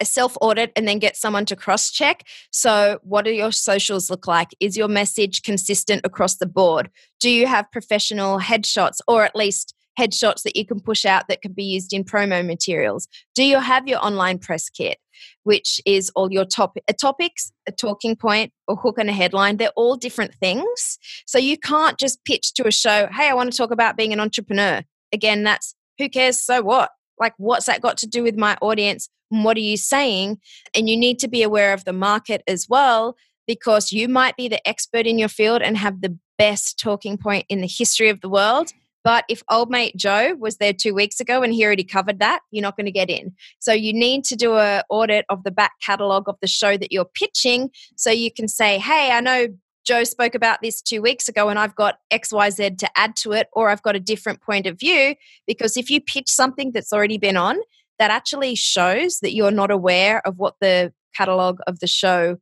[0.00, 2.24] a self audit and then get someone to cross check.
[2.50, 4.48] So, what do your socials look like?
[4.60, 6.90] Is your message consistent across the board?
[7.20, 11.40] Do you have professional headshots or at least headshots that you can push out that
[11.40, 13.08] can be used in promo materials?
[13.34, 14.98] Do you have your online press kit,
[15.44, 19.56] which is all your top, uh, topics, a talking point, or hook and a headline?
[19.56, 20.98] They're all different things.
[21.26, 24.12] So you can't just pitch to a show, hey, I want to talk about being
[24.12, 24.82] an entrepreneur.
[25.12, 26.42] Again, that's who cares?
[26.42, 26.90] So what?
[27.18, 29.08] Like, what's that got to do with my audience?
[29.30, 30.38] What are you saying?
[30.74, 34.48] And you need to be aware of the market as well because you might be
[34.48, 38.20] the expert in your field and have the best talking point in the history of
[38.20, 38.72] the world
[39.06, 42.40] but if old mate Joe was there two weeks ago and he already covered that,
[42.50, 43.32] you're not going to get in.
[43.60, 46.90] So you need to do an audit of the back catalogue of the show that
[46.90, 49.46] you're pitching so you can say, hey, I know
[49.86, 53.46] Joe spoke about this two weeks ago and I've got XYZ to add to it,
[53.52, 55.14] or I've got a different point of view.
[55.46, 57.58] Because if you pitch something that's already been on,
[58.00, 62.38] that actually shows that you're not aware of what the catalogue of the show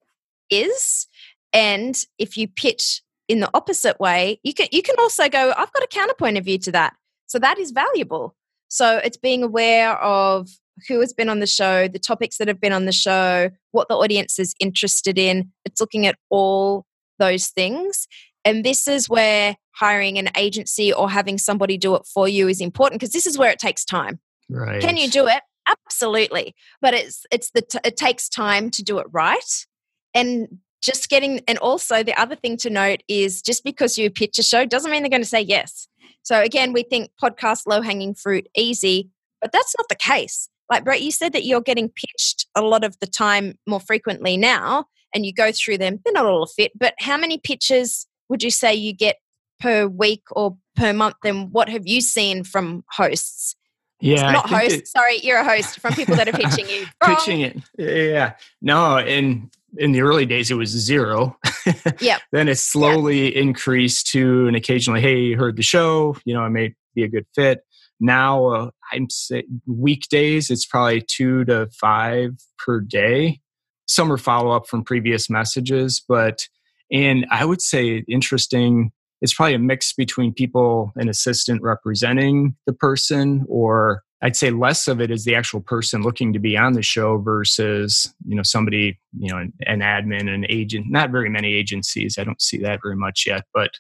[0.49, 1.09] is.
[1.53, 5.73] And if you pitch in the opposite way, you can you can also go, I've
[5.73, 6.95] got a counterpoint of view to that.
[7.27, 8.35] So that is valuable.
[8.69, 10.49] So it's being aware of
[10.89, 13.89] who has been on the show, the topics that have been on the show, what
[13.89, 15.53] the audience is interested in.
[15.65, 16.85] It's looking at all
[17.19, 18.07] those things.
[18.45, 22.61] And this is where hiring an agency or having somebody do it for you is
[22.61, 24.21] important because this is where it takes time.
[24.51, 24.81] Right.
[24.81, 25.43] Can you do it?
[25.67, 26.55] Absolutely.
[26.83, 29.67] But it's it's the t- it takes time to do it right.
[30.15, 34.39] And just getting, and also the other thing to note is just because you pitch
[34.39, 35.89] a show doesn't mean they're going to say yes.
[36.23, 40.49] So again, we think podcast low hanging fruit easy, but that's not the case.
[40.71, 44.37] Like Brett, you said that you're getting pitched a lot of the time more frequently
[44.37, 46.01] now, and you go through them.
[46.05, 49.17] They're not all a fit, but how many pitches would you say you get
[49.61, 51.17] per week or per month?
[51.25, 53.57] And what have you seen from hosts?
[54.01, 54.75] Yeah, not host.
[54.75, 56.87] It, sorry, you're a host from people that are pitching you.
[57.05, 57.57] pitching it.
[57.79, 61.39] Yeah, no, and in the early days it was zero.
[62.01, 62.19] yeah.
[62.33, 63.43] then it slowly yep.
[63.43, 67.27] increased to an occasionally, hey, heard the show, you know, I may be a good
[67.35, 67.61] fit.
[68.01, 73.41] Now uh, I'm say weekdays it's probably two to five per day.
[73.87, 76.47] Some are follow up from previous messages, but
[76.91, 78.93] and I would say interesting.
[79.21, 84.89] It's probably a mix between people, an assistant representing the person, or I'd say less
[84.89, 88.43] of it is the actual person looking to be on the show versus, you know,
[88.43, 90.87] somebody, you know, an, an admin, an agent.
[90.89, 92.17] Not very many agencies.
[92.19, 93.73] I don't see that very much yet, but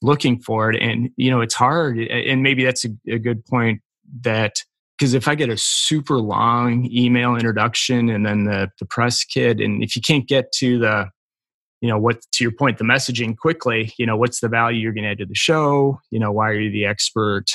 [0.00, 0.80] looking for it.
[0.80, 1.98] And, you know, it's hard.
[1.98, 3.82] And maybe that's a, a good point
[4.22, 4.64] that
[4.96, 9.60] because if I get a super long email introduction and then the, the press kit,
[9.60, 11.10] and if you can't get to the,
[11.82, 14.94] you know, what to your point, the messaging quickly, you know, what's the value you're
[14.94, 16.00] going to add to the show?
[16.10, 17.50] You know, why are you the expert?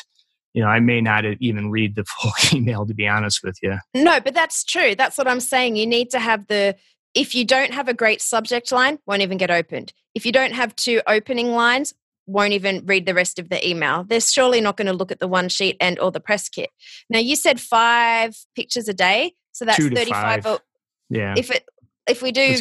[0.56, 3.78] You know, I may not even read the full email to be honest with you.
[3.94, 4.96] No, but that's true.
[4.96, 5.76] That's what I'm saying.
[5.76, 6.76] You need to have the,
[7.14, 9.94] if you don't have a great subject line, won't even get opened.
[10.16, 11.94] If you don't have two opening lines,
[12.26, 14.06] won't even read the rest of the email.
[14.06, 16.70] They're surely not going to look at the one sheet and or the press kit.
[17.10, 20.46] Now you said five pictures a day, so that's 35.
[20.46, 20.60] Or,
[21.10, 21.36] yeah.
[21.38, 21.66] If it
[22.08, 22.56] if we do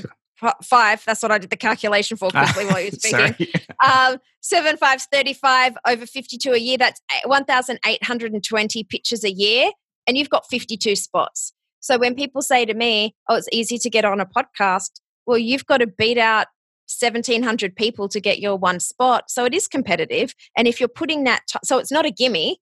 [0.62, 1.03] five.
[1.05, 3.49] That's what I did the calculation for quickly while you were speaking.
[3.85, 6.79] um, seven fives, 35 over 52 a year.
[6.79, 9.70] That's 1,820 pitches a year.
[10.07, 11.53] And you've got 52 spots.
[11.81, 15.38] So when people say to me, oh, it's easy to get on a podcast, well,
[15.38, 16.47] you've got to beat out
[17.01, 19.31] 1,700 people to get your one spot.
[19.31, 20.35] So it is competitive.
[20.57, 22.59] And if you're putting that, t- so it's not a gimme.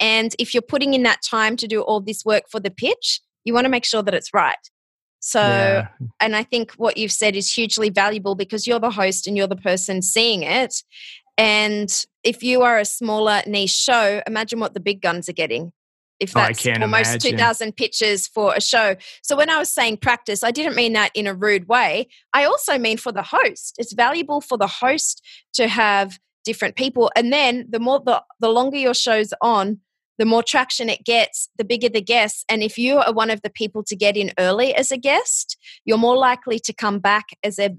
[0.00, 3.20] And if you're putting in that time to do all this work for the pitch,
[3.44, 4.56] you want to make sure that it's right.
[5.20, 5.88] So, yeah.
[6.20, 9.48] and I think what you've said is hugely valuable because you're the host and you're
[9.48, 10.82] the person seeing it.
[11.36, 11.88] And
[12.24, 15.72] if you are a smaller niche show, imagine what the big guns are getting.
[16.20, 17.30] If that's oh, almost imagine.
[17.32, 18.96] 2,000 pitches for a show.
[19.22, 22.08] So, when I was saying practice, I didn't mean that in a rude way.
[22.32, 23.76] I also mean for the host.
[23.78, 27.12] It's valuable for the host to have different people.
[27.14, 29.78] And then the more, the, the longer your show's on,
[30.18, 32.44] the more traction it gets, the bigger the guests.
[32.48, 35.56] And if you are one of the people to get in early as a guest,
[35.84, 37.70] you're more likely to come back as a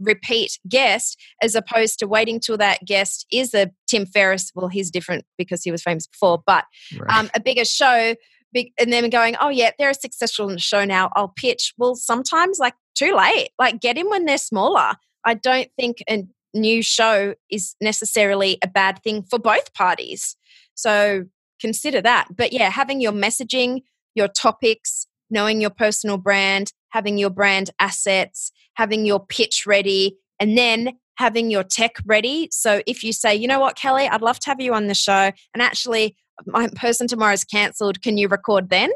[0.00, 4.52] repeat guest as opposed to waiting till that guest is a Tim Ferriss.
[4.54, 6.64] Well, he's different because he was famous before, but
[6.98, 7.18] right.
[7.18, 8.14] um, a bigger show.
[8.50, 11.10] Big, and then going, oh yeah, they're a successful show now.
[11.14, 11.74] I'll pitch.
[11.76, 13.50] Well, sometimes like too late.
[13.58, 14.94] Like get in when they're smaller.
[15.26, 20.34] I don't think a new show is necessarily a bad thing for both parties.
[20.74, 21.24] So
[21.60, 22.28] consider that.
[22.36, 23.82] But yeah, having your messaging,
[24.14, 30.56] your topics, knowing your personal brand, having your brand assets, having your pitch ready, and
[30.56, 32.48] then having your tech ready.
[32.52, 34.94] So if you say, you know what, Kelly, I'd love to have you on the
[34.94, 36.16] show, and actually,
[36.46, 38.90] my person tomorrow is cancelled, can you record then?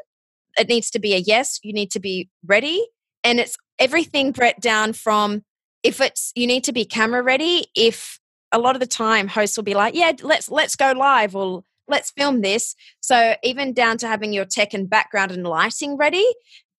[0.58, 1.58] It needs to be a yes.
[1.62, 2.86] You need to be ready.
[3.24, 5.42] And it's everything, Brett, down from
[5.82, 7.66] if it's you need to be camera ready.
[7.74, 8.20] If
[8.52, 11.64] a lot of the time hosts will be like, yeah, let's let's go live or
[11.92, 12.74] let's film this.
[13.00, 16.26] So even down to having your tech and background and lighting ready.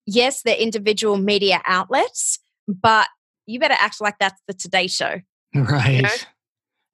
[0.06, 3.08] Yes, they're individual media outlets, but
[3.46, 5.22] you better act like that's the Today Show.
[5.56, 5.96] Right.
[5.98, 6.10] You know?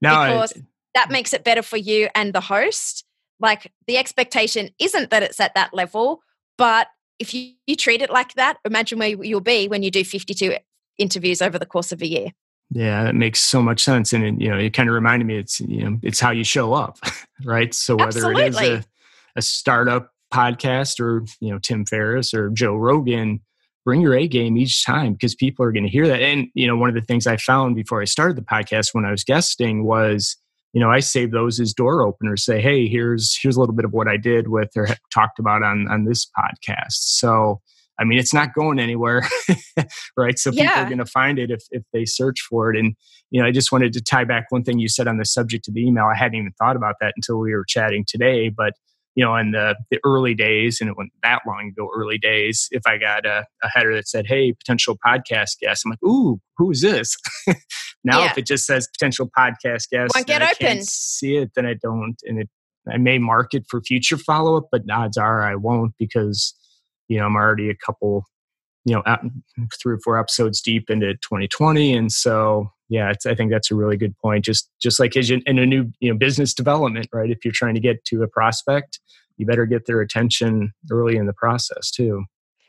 [0.02, 0.62] No, because I,
[0.96, 3.06] that makes it better for you and the host.
[3.40, 6.20] Like the expectation isn't that it's at that level,
[6.58, 6.88] but
[7.20, 10.58] if you, you treat it like that, imagine where you'll be when you do 52
[10.98, 12.28] interviews over the course of a year.
[12.72, 15.38] Yeah, that makes so much sense, and it, you know, it kind of reminded me
[15.38, 17.00] it's you know it's how you show up,
[17.44, 17.74] right?
[17.74, 18.44] So whether Absolutely.
[18.44, 18.84] it is a,
[19.38, 23.42] a startup podcast or you know Tim Ferriss or Joe Rogan,
[23.86, 26.22] bring your A game each time because people are going to hear that.
[26.22, 29.06] And you know, one of the things I found before I started the podcast when
[29.06, 30.38] I was guesting was
[30.74, 33.86] you know i save those as door openers say hey here's here's a little bit
[33.86, 37.60] of what i did with or talked about on on this podcast so
[38.00, 39.28] I mean, it's not going anywhere,
[40.18, 40.40] right?
[40.40, 40.84] So people yeah.
[40.84, 42.80] are going to find it if, if they search for it.
[42.80, 42.96] And,
[43.30, 45.68] you know, I just wanted to tie back one thing you said on the subject
[45.68, 46.06] of the email.
[46.06, 48.50] I hadn't even thought about that until we were chatting today.
[48.50, 48.74] But,
[49.16, 52.70] you know, in the, the early days, and it wasn't that long ago, early days,
[52.72, 56.40] if I got a, a header that said, hey, potential podcast guest, I'm like, ooh,
[56.58, 57.18] who is this?
[58.06, 58.32] now, yeah.
[58.32, 60.84] if it just says potential podcast guest, Won't get open.
[60.84, 62.16] see it, then I don't.
[62.24, 62.50] And it,
[62.90, 66.56] I may mark it for future follow up, but odds are I won't because
[67.10, 68.24] you know, I'm already a couple,
[68.86, 69.04] you know,
[69.82, 71.94] three or four episodes deep into 2020.
[71.94, 74.46] And so, yeah, I think that's a really good point.
[74.46, 77.30] Just, just like in a new, you know, business development, right?
[77.30, 79.02] If you're trying to get to a prospect,
[79.38, 82.24] you better get their attention early in the process too.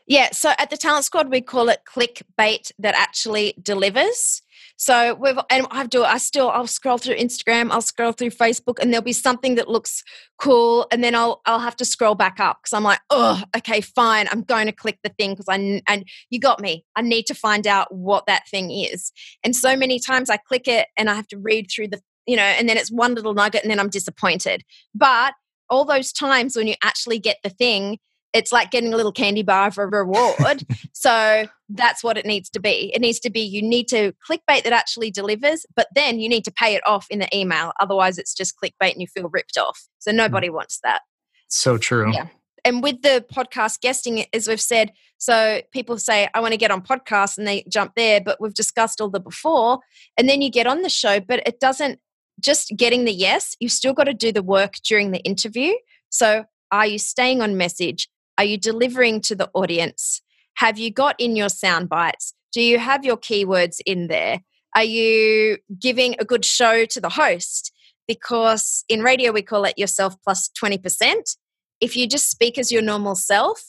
[0.07, 0.29] Yeah.
[0.31, 4.41] So at the Talent Squad, we call it clickbait that actually delivers.
[4.77, 8.79] So we've and I do I still I'll scroll through Instagram, I'll scroll through Facebook,
[8.79, 10.03] and there'll be something that looks
[10.39, 13.81] cool, and then I'll I'll have to scroll back up because I'm like, oh, okay,
[13.81, 16.85] fine, I'm going to click the thing because I and you got me.
[16.95, 19.11] I need to find out what that thing is,
[19.43, 22.35] and so many times I click it and I have to read through the you
[22.35, 24.63] know, and then it's one little nugget, and then I'm disappointed.
[24.93, 25.33] But
[25.69, 27.97] all those times when you actually get the thing
[28.33, 30.65] it's like getting a little candy bar for a reward.
[30.93, 32.91] so that's what it needs to be.
[32.93, 36.45] It needs to be you need to clickbait that actually delivers, but then you need
[36.45, 37.73] to pay it off in the email.
[37.79, 39.87] Otherwise, it's just clickbait and you feel ripped off.
[39.99, 40.53] So nobody mm.
[40.53, 41.01] wants that.
[41.47, 42.13] So true.
[42.13, 42.27] Yeah.
[42.63, 46.71] And with the podcast guesting, as we've said, so people say, I want to get
[46.71, 49.79] on podcasts and they jump there, but we've discussed all the before.
[50.17, 51.99] And then you get on the show, but it doesn't
[52.39, 55.73] just getting the yes, you've still got to do the work during the interview.
[56.09, 58.09] So are you staying on message?
[58.41, 60.19] Are you delivering to the audience?
[60.55, 62.33] Have you got in your sound bites?
[62.51, 64.39] Do you have your keywords in there?
[64.75, 67.71] Are you giving a good show to the host?
[68.07, 71.37] Because in radio, we call it yourself plus 20%.
[71.81, 73.61] If you just speak as your normal self,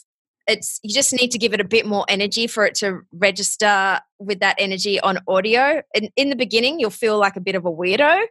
[0.46, 4.00] it's you just need to give it a bit more energy for it to register
[4.18, 7.64] with that energy on audio and in the beginning you'll feel like a bit of
[7.64, 8.24] a weirdo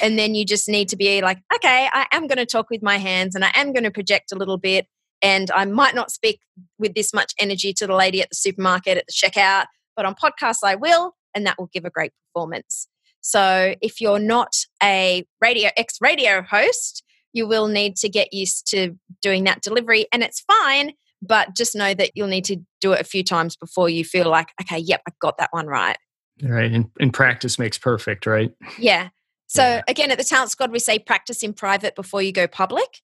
[0.00, 2.82] and then you just need to be like okay i am going to talk with
[2.82, 4.86] my hands and i am going to project a little bit
[5.22, 6.40] and I might not speak
[6.78, 9.66] with this much energy to the lady at the supermarket at the checkout,
[9.96, 12.88] but on podcasts I will, and that will give a great performance.
[13.20, 18.68] So if you're not a radio ex radio host, you will need to get used
[18.70, 20.92] to doing that delivery, and it's fine.
[21.20, 24.30] But just know that you'll need to do it a few times before you feel
[24.30, 25.98] like, okay, yep, I got that one right.
[26.40, 26.70] Right.
[26.70, 28.52] And, and practice makes perfect, right?
[28.78, 29.08] Yeah.
[29.48, 29.82] So yeah.
[29.88, 33.00] again, at the Talent Squad, we say practice in private before you go public.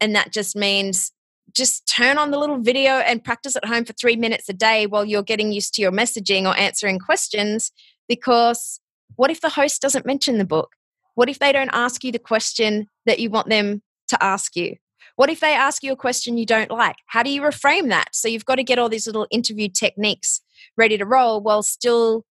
[0.00, 1.12] And that just means
[1.54, 4.86] just turn on the little video and practice at home for three minutes a day
[4.86, 7.72] while you're getting used to your messaging or answering questions.
[8.08, 8.80] Because
[9.16, 10.70] what if the host doesn't mention the book?
[11.14, 14.76] What if they don't ask you the question that you want them to ask you?
[15.16, 16.96] What if they ask you a question you don't like?
[17.06, 18.14] How do you reframe that?
[18.14, 20.40] So you've got to get all these little interview techniques
[20.76, 22.24] ready to roll while still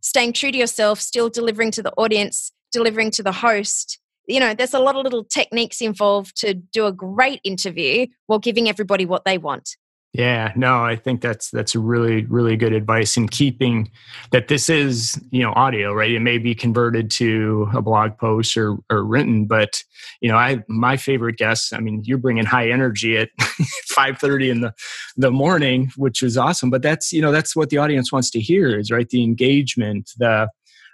[0.00, 3.98] staying true to yourself, still delivering to the audience, delivering to the host.
[4.30, 8.38] You know, there's a lot of little techniques involved to do a great interview while
[8.38, 9.76] giving everybody what they want.
[10.12, 13.92] Yeah, no, I think that's that's really really good advice in keeping
[14.32, 16.10] that this is you know audio, right?
[16.10, 19.84] It may be converted to a blog post or or written, but
[20.20, 21.72] you know, I my favorite guests.
[21.72, 23.28] I mean, you're bringing high energy at
[23.86, 24.74] five thirty in the
[25.16, 26.70] the morning, which is awesome.
[26.70, 30.10] But that's you know that's what the audience wants to hear is right the engagement,
[30.18, 30.48] the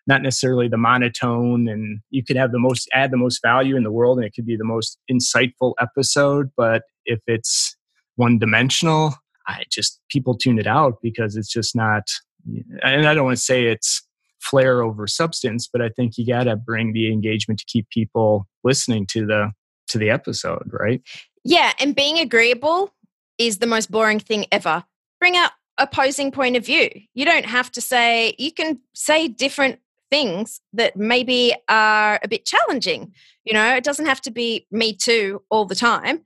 [0.07, 3.83] not necessarily the monotone and you could have the most add the most value in
[3.83, 7.77] the world and it could be the most insightful episode but if it's
[8.17, 9.15] one dimensional,
[9.47, 12.11] I just people tune it out because it's just not.
[12.83, 14.03] And I don't want to say it's
[14.41, 18.47] flair over substance, but I think you got to bring the engagement to keep people
[18.65, 19.53] listening to the
[19.89, 21.01] to the episode, right?
[21.45, 22.93] Yeah, and being agreeable
[23.39, 24.85] is the most boring thing ever.
[25.21, 26.91] Bring out opposing point of view.
[27.15, 29.79] You don't have to say you can say different
[30.11, 33.13] things that maybe are a bit challenging.
[33.45, 36.23] You know, it doesn't have to be me too all the time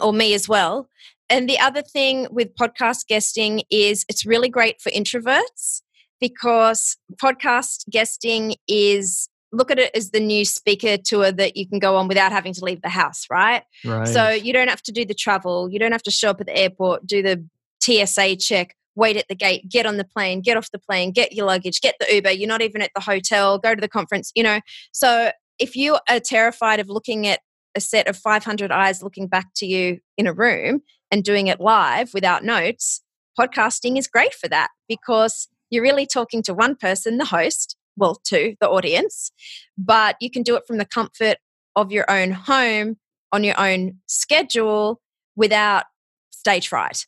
[0.00, 0.88] or me as well.
[1.30, 5.82] And the other thing with podcast guesting is it's really great for introverts
[6.20, 11.78] because podcast guesting is look at it as the new speaker tour that you can
[11.78, 13.62] go on without having to leave the house, right?
[13.84, 14.06] Right.
[14.08, 16.46] So you don't have to do the travel, you don't have to show up at
[16.46, 17.44] the airport, do the
[17.80, 21.32] TSA check, wait at the gate, get on the plane, get off the plane, get
[21.32, 22.30] your luggage, get the Uber.
[22.30, 24.60] You're not even at the hotel, go to the conference, you know.
[24.92, 27.40] So if you are terrified of looking at
[27.74, 31.60] a set of 500 eyes looking back to you in a room and doing it
[31.60, 33.02] live without notes,
[33.38, 38.20] podcasting is great for that because you're really talking to one person, the host, well,
[38.24, 39.32] two, the audience,
[39.76, 41.38] but you can do it from the comfort
[41.76, 42.96] of your own home
[43.32, 45.00] on your own schedule
[45.36, 45.84] without
[46.30, 47.06] stage fright.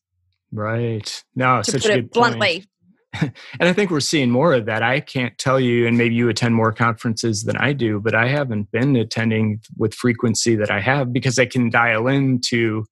[0.56, 1.22] Right.
[1.34, 2.64] No, to such put a it bluntly.
[2.64, 2.66] Point.
[3.60, 4.82] and I think we're seeing more of that.
[4.82, 8.28] I can't tell you, and maybe you attend more conferences than I do, but I
[8.28, 12.84] haven't been attending with frequency that I have because I can dial into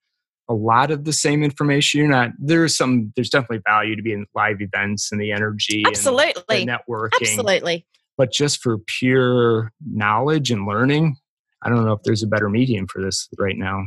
[0.49, 2.01] a lot of the same information.
[2.01, 5.85] You're not there's some there's definitely value to be in live events and the energy
[5.87, 7.23] absolutely and the networking.
[7.23, 7.87] Absolutely.
[8.19, 11.17] But just for pure knowledge and learning,
[11.63, 13.87] I don't know if there's a better medium for this right now.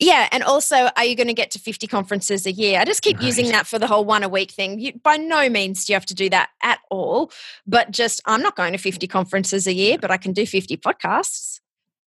[0.00, 2.80] Yeah, and also, are you going to get to 50 conferences a year?
[2.80, 3.26] I just keep Right.
[3.26, 4.80] using that for the whole one a week thing.
[4.80, 7.30] You, by no means do you have to do that at all,
[7.66, 10.76] but just I'm not going to 50 conferences a year, but I can do 50
[10.78, 11.60] podcasts.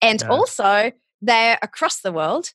[0.01, 0.29] And Yeah.
[0.29, 2.51] also, they're across the world.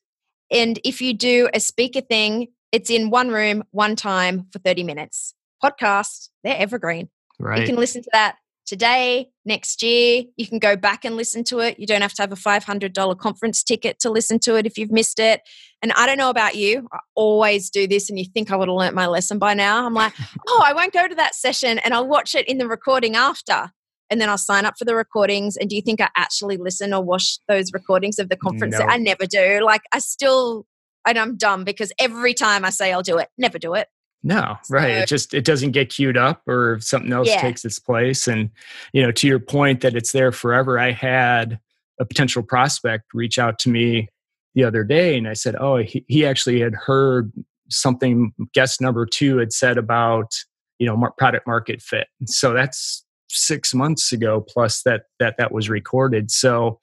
[0.51, 4.83] And if you do a speaker thing, it's in one room, one time for 30
[4.83, 5.35] minutes.
[5.63, 7.09] Podcasts, they're evergreen.
[7.39, 7.59] Right.
[7.61, 8.37] You can listen to that
[8.69, 10.23] today, next year.
[10.37, 11.79] You can go back and listen to it.
[11.79, 14.91] You don't have to have a $500 conference ticket to listen to it if you've
[14.91, 15.41] missed it.
[15.81, 16.87] And I don't know about you.
[16.93, 19.85] I always do this, and you think I would have learnt my lesson by now.
[19.85, 20.13] I'm like,
[20.47, 23.71] oh, I won't go to that session and I'll watch it in the recording after.
[24.11, 25.57] And then I'll sign up for the recordings.
[25.57, 28.77] And do you think I actually listen or watch those recordings of the conference?
[28.77, 28.85] No.
[28.85, 29.61] I never do.
[29.63, 30.65] Like, I still,
[31.07, 33.87] and I'm dumb because every time I say I'll do it, never do it.
[34.23, 34.95] No, right.
[34.97, 37.41] So- It just it doesn't get queued up or something else Yeah.
[37.41, 38.27] takes its place.
[38.27, 38.49] And
[38.93, 41.59] you know, to your point that it's there forever, I had
[41.99, 44.09] a potential prospect reach out to me
[44.55, 47.31] the other day and I said, Oh, he, he actually had heard
[47.69, 50.33] something guest number two had said about,
[50.79, 52.07] you know, product market fit.
[52.25, 56.31] So that's six months ago plus that that that was recorded.
[56.31, 56.79] So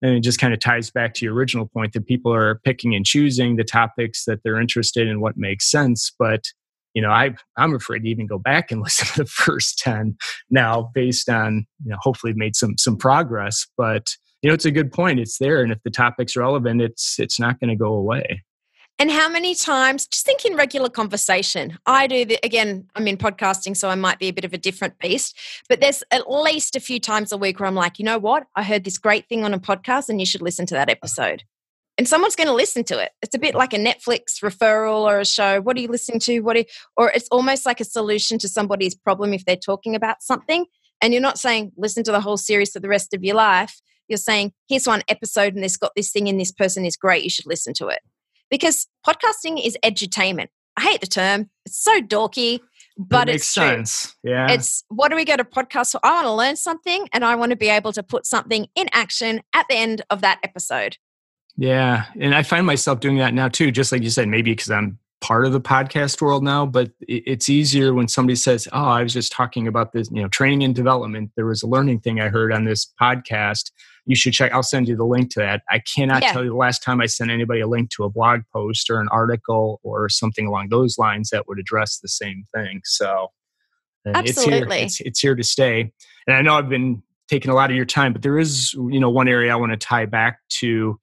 [0.00, 2.94] and it just kind of ties back to your original point that people are picking
[2.94, 6.44] and choosing the topics that they're interested in what makes sense but
[6.98, 10.16] you know I, i'm afraid to even go back and listen to the first 10
[10.50, 14.72] now based on you know hopefully made some some progress but you know it's a
[14.72, 17.94] good point it's there and if the topic's relevant it's it's not going to go
[17.94, 18.42] away
[19.00, 21.78] And how many times, just think in regular conversation.
[21.86, 24.58] I do, the, again, I'm in podcasting, so I might be a bit of a
[24.58, 25.38] different beast,
[25.68, 28.48] but there's at least a few times a week where I'm like, you know what?
[28.56, 31.44] I heard this great thing on a podcast and you should listen to that episode.
[31.98, 33.10] And someone's going to listen to it.
[33.22, 35.60] It's a bit like a Netflix referral or a show.
[35.60, 36.40] What are you listening to?
[36.40, 36.64] What are you,
[36.96, 40.66] or it's almost like a solution to somebody's problem if they're talking about something.
[41.02, 43.80] And you're not saying listen to the whole series for the rest of your life.
[44.06, 47.24] You're saying here's one episode and it's got this thing and this person is great.
[47.24, 48.00] You should listen to it
[48.50, 50.48] because podcasting is edutainment.
[50.76, 51.50] I hate the term.
[51.66, 52.60] It's so dorky,
[52.96, 53.64] but it it's true.
[53.64, 56.00] sense yeah It's what do we go to podcast for?
[56.04, 58.88] I want to learn something and I want to be able to put something in
[58.92, 60.96] action at the end of that episode.
[61.58, 62.04] Yeah.
[62.18, 64.96] And I find myself doing that now too, just like you said, maybe because I'm
[65.20, 69.12] part of the podcast world now, but it's easier when somebody says, Oh, I was
[69.12, 71.32] just talking about this, you know, training and development.
[71.34, 73.72] There was a learning thing I heard on this podcast.
[74.06, 74.52] You should check.
[74.52, 75.62] I'll send you the link to that.
[75.68, 76.32] I cannot yeah.
[76.32, 79.00] tell you the last time I sent anybody a link to a blog post or
[79.00, 82.82] an article or something along those lines that would address the same thing.
[82.84, 83.32] So
[84.06, 84.52] Absolutely.
[84.52, 85.92] It's here, it's, it's here to stay.
[86.28, 89.00] And I know I've been taking a lot of your time, but there is, you
[89.00, 90.98] know, one area I want to tie back to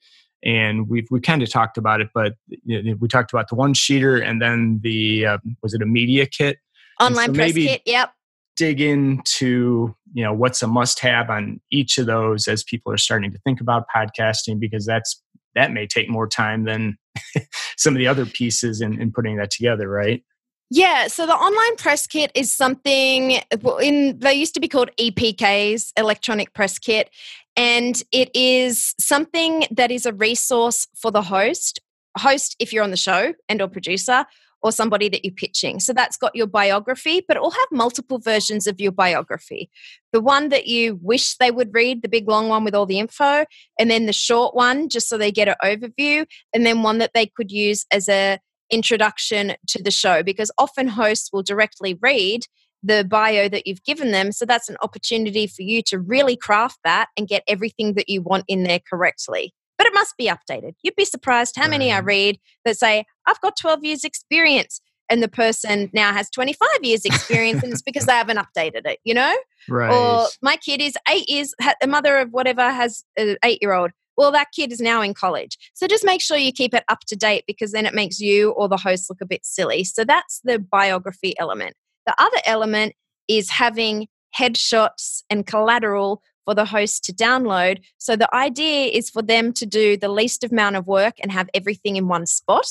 [0.46, 2.34] and we've we kind of talked about it, but
[2.66, 6.58] we talked about the one sheeter and then the uh, was it a media kit
[7.02, 7.82] online so press kit?
[7.86, 8.12] Yep.
[8.56, 12.98] Dig into you know what's a must have on each of those as people are
[12.98, 15.22] starting to think about podcasting because that's
[15.56, 16.98] that may take more time than
[17.78, 20.24] some of the other pieces in, in putting that together, right?
[20.72, 23.40] Yeah, so the online press kit is something
[23.82, 27.10] in they used to be called EPKs, electronic press kit,
[27.56, 31.80] and it is something that is a resource for the host,
[32.18, 34.26] host if you're on the show and or producer
[34.64, 35.80] or somebody that you're pitching.
[35.80, 39.70] So that's got your biography, but it will have multiple versions of your biography.
[40.12, 42.98] The one that you wish they would read, the big long one with all the
[42.98, 43.46] info,
[43.80, 47.12] and then the short one just so they get an overview, and then one that
[47.14, 48.40] they could use as a
[48.70, 52.46] introduction to the show because often hosts will directly read
[52.84, 54.32] the bio that you've given them.
[54.32, 58.22] So that's an opportunity for you to really craft that and get everything that you
[58.22, 59.54] want in there correctly.
[59.78, 60.74] But it must be updated.
[60.84, 65.22] You'd be surprised how many I read that say, I've got 12 years experience and
[65.22, 69.14] the person now has 25 years experience and it's because they haven't updated it, you
[69.14, 69.36] know?
[69.68, 69.92] Right.
[69.92, 73.74] Or my kid is eight years, the mother of whatever has uh, an eight year
[73.74, 73.92] old.
[74.18, 75.58] Well, that kid is now in college.
[75.74, 78.52] So just make sure you keep it up to date because then it makes you
[78.52, 79.84] or the host look a bit silly.
[79.84, 81.76] So that's the biography element.
[82.06, 82.94] The other element
[83.28, 84.08] is having
[84.38, 87.80] headshots and collateral for the host to download.
[87.98, 91.50] So the idea is for them to do the least amount of work and have
[91.54, 92.68] everything in one spot.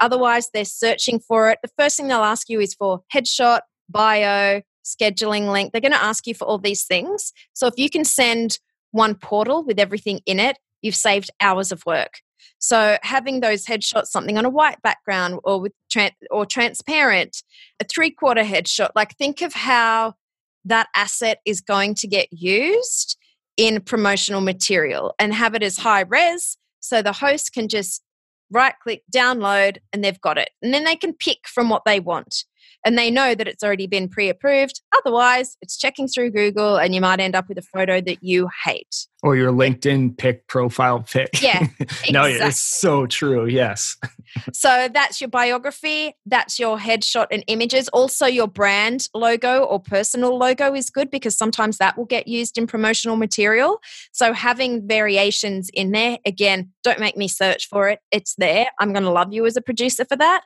[0.00, 1.60] Otherwise, they're searching for it.
[1.62, 5.72] The first thing they'll ask you is for headshot, bio, scheduling link.
[5.72, 7.32] They're going to ask you for all these things.
[7.52, 8.58] So if you can send
[8.90, 12.20] one portal with everything in it, you've saved hours of work.
[12.58, 17.42] So having those headshots, something on a white background or with tra- or transparent,
[17.80, 18.90] a three quarter headshot.
[18.94, 20.14] Like think of how
[20.64, 23.16] that asset is going to get used
[23.56, 28.02] in promotional material and have it as high res so the host can just
[28.50, 32.00] right click download and they've got it and then they can pick from what they
[32.00, 32.44] want
[32.84, 34.80] and they know that it's already been pre approved.
[34.96, 38.48] Otherwise, it's checking through Google and you might end up with a photo that you
[38.64, 39.06] hate.
[39.22, 41.40] Or your LinkedIn pic profile pic.
[41.40, 41.66] Yeah.
[42.10, 43.46] no, it's so true.
[43.46, 43.96] Yes.
[44.52, 47.88] So that's your biography, that's your headshot and images.
[47.88, 52.58] Also, your brand logo or personal logo is good because sometimes that will get used
[52.58, 53.80] in promotional material.
[54.12, 58.00] So having variations in there, again, don't make me search for it.
[58.10, 58.66] It's there.
[58.80, 60.42] I'm going to love you as a producer for that.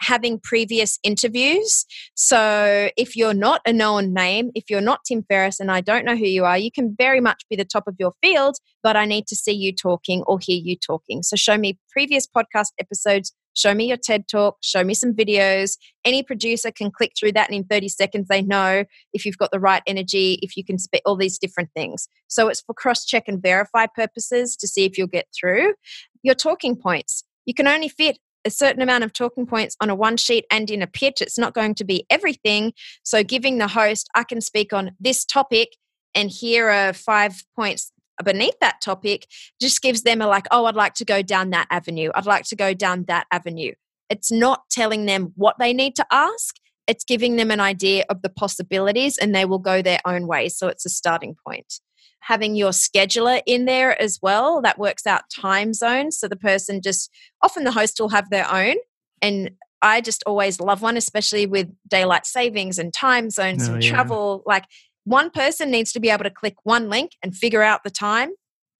[0.00, 5.60] Having previous interviews so if you're not a known name, if you're not Tim Ferriss
[5.60, 7.96] and I don't know who you are, you can very much be the top of
[7.98, 11.22] your field, but I need to see you talking or hear you talking.
[11.22, 13.32] So show me previous podcast episodes.
[13.54, 15.76] Show me your TED talk, show me some videos.
[16.04, 19.50] Any producer can click through that and in 30 seconds they know if you've got
[19.50, 22.08] the right energy, if you can spit all these different things.
[22.28, 25.74] So it's for cross check and verify purposes to see if you'll get through.
[26.22, 27.24] Your talking points.
[27.44, 30.70] You can only fit a certain amount of talking points on a one sheet and
[30.70, 31.20] in a pitch.
[31.20, 32.72] It's not going to be everything.
[33.02, 35.76] So, giving the host, I can speak on this topic,
[36.14, 37.92] and here are five points
[38.24, 39.26] beneath that topic,
[39.60, 42.10] just gives them a like, oh, I'd like to go down that avenue.
[42.14, 43.72] I'd like to go down that avenue.
[44.08, 46.56] It's not telling them what they need to ask.
[46.86, 50.48] It's giving them an idea of the possibilities and they will go their own way.
[50.48, 51.80] So it's a starting point
[52.20, 54.60] having your scheduler in there as well.
[54.62, 56.18] That works out time zones.
[56.18, 57.10] So the person just,
[57.42, 58.76] often the host will have their own.
[59.22, 59.52] And
[59.82, 63.90] I just always love one, especially with daylight savings and time zones oh, and yeah.
[63.90, 64.42] travel.
[64.46, 64.66] Like
[65.10, 68.30] one person needs to be able to click one link and figure out the time.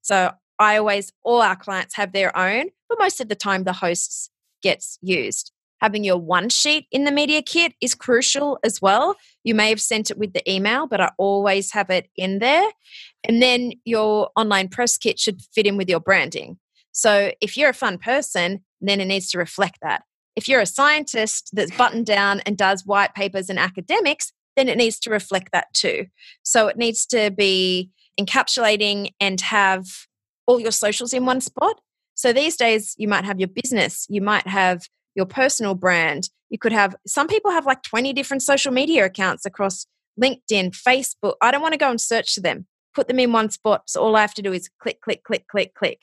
[0.03, 3.75] So I always, all our clients have their own, but most of the time the
[3.75, 4.31] hosts
[4.63, 9.17] gets used having your one sheet in the media kit is crucial as well.
[9.45, 12.69] You may have sent it with the email, but I always have it in there.
[13.25, 16.59] And then your online press kit should fit in with your branding.
[16.93, 20.03] So if you're a fun person, then it needs to reflect that.
[20.37, 24.77] If you're a scientist that's buttoned down and does white papers and academics, then it
[24.77, 26.07] needs to reflect that too.
[26.43, 29.87] So it needs to be encapsulating and have
[30.47, 31.81] all your socials in one spot.
[32.15, 36.29] So these days, you might have your business, you might have your personal brand.
[36.51, 39.87] You could have some people have like 20 different social media accounts across
[40.21, 41.35] LinkedIn, Facebook.
[41.41, 42.67] I don't want to go and search for them.
[42.95, 43.85] Put them in one spot.
[43.87, 46.03] So all I have to do is click, click, click, click, click.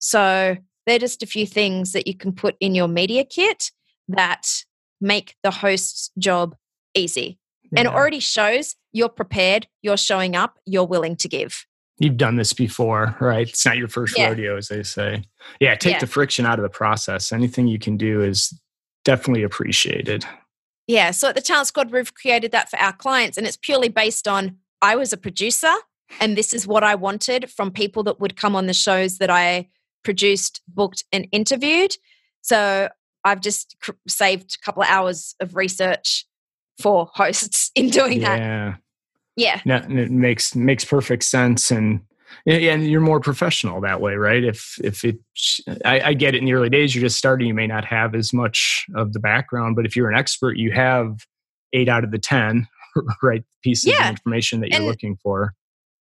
[0.00, 3.70] So they're just a few things that you can put in your media kit
[4.08, 4.64] that
[5.00, 6.56] make the host's job
[6.94, 7.38] easy.
[7.74, 7.80] Yeah.
[7.80, 11.66] And it already shows you're prepared, you're showing up, you're willing to give.
[11.98, 13.48] You've done this before, right?
[13.48, 14.28] It's not your first yeah.
[14.28, 15.24] rodeo, as they say.
[15.60, 15.98] Yeah, take yeah.
[16.00, 17.32] the friction out of the process.
[17.32, 18.52] Anything you can do is
[19.04, 20.24] definitely appreciated.
[20.86, 21.12] Yeah.
[21.12, 24.26] So at the Talent Squad, we've created that for our clients, and it's purely based
[24.26, 25.72] on I was a producer,
[26.20, 29.30] and this is what I wanted from people that would come on the shows that
[29.30, 29.68] I
[30.02, 31.96] produced, booked, and interviewed.
[32.42, 32.88] So
[33.24, 36.26] I've just cr- saved a couple of hours of research
[36.80, 38.36] for hosts in doing yeah.
[38.36, 38.80] that.
[39.36, 39.60] Yeah.
[39.64, 39.86] Yeah.
[39.88, 41.70] It makes makes perfect sense.
[41.70, 42.02] And
[42.46, 44.44] yeah, and you're more professional that way, right?
[44.44, 45.18] If if it,
[45.84, 48.14] I, I, get it in the early days, you're just starting, you may not have
[48.14, 51.16] as much of the background, but if you're an expert, you have
[51.72, 52.66] eight out of the ten,
[53.22, 54.04] right, pieces yeah.
[54.04, 55.54] of information that you're and looking for.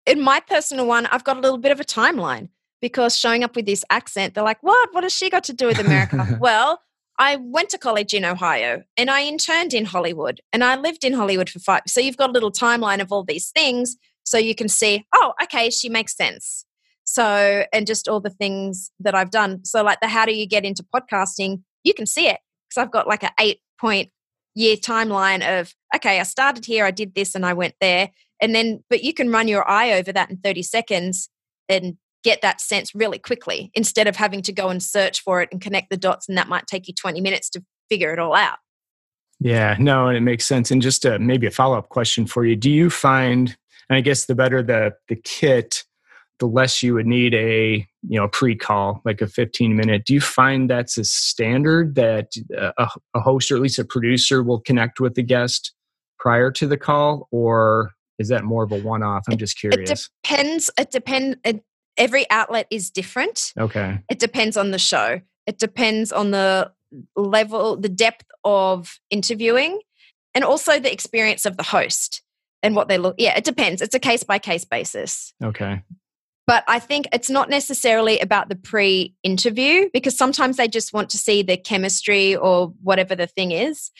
[0.05, 2.49] In my personal one, I've got a little bit of a timeline
[2.81, 4.93] because showing up with this accent, they're like, "What?
[4.93, 6.81] What has she got to do with America?" well,
[7.19, 11.13] I went to college in Ohio and I interned in Hollywood and I lived in
[11.13, 11.81] Hollywood for five.
[11.87, 15.33] So you've got a little timeline of all these things so you can see, oh,
[15.43, 16.65] okay, she makes sense.
[17.03, 19.65] So, and just all the things that I've done.
[19.65, 22.39] So, like the how do you get into podcasting, you can see it
[22.69, 24.09] because I've got like an eight point
[24.55, 28.11] year timeline of, okay, I started here, I did this, and I went there.
[28.41, 31.29] And then, but you can run your eye over that in 30 seconds
[31.69, 35.49] and get that sense really quickly instead of having to go and search for it
[35.51, 38.35] and connect the dots and that might take you 20 minutes to figure it all
[38.35, 38.57] out.
[39.39, 42.55] Yeah no and it makes sense and just a, maybe a follow-up question for you.
[42.55, 43.55] Do you find
[43.89, 45.83] and i guess the better the the kit
[46.39, 50.05] the less you would need a you know pre-call like a 15 minute.
[50.05, 53.85] Do you find that's a standard that uh, a, a host or at least a
[53.85, 55.73] producer will connect with the guest
[56.19, 59.23] prior to the call or is that more of a one-off?
[59.29, 59.89] I'm just curious.
[59.89, 61.63] it depends it depends it
[61.97, 63.53] every outlet is different.
[63.57, 63.99] Okay.
[64.09, 65.21] It depends on the show.
[65.47, 66.71] It depends on the
[67.15, 69.79] level, the depth of interviewing,
[70.35, 72.21] and also the experience of the host
[72.61, 73.15] and what they look.
[73.17, 73.81] Yeah, it depends.
[73.81, 75.33] It's a case by case basis.
[75.43, 75.81] Okay.
[76.45, 81.09] But I think it's not necessarily about the pre interview because sometimes they just want
[81.11, 83.91] to see the chemistry or whatever the thing is.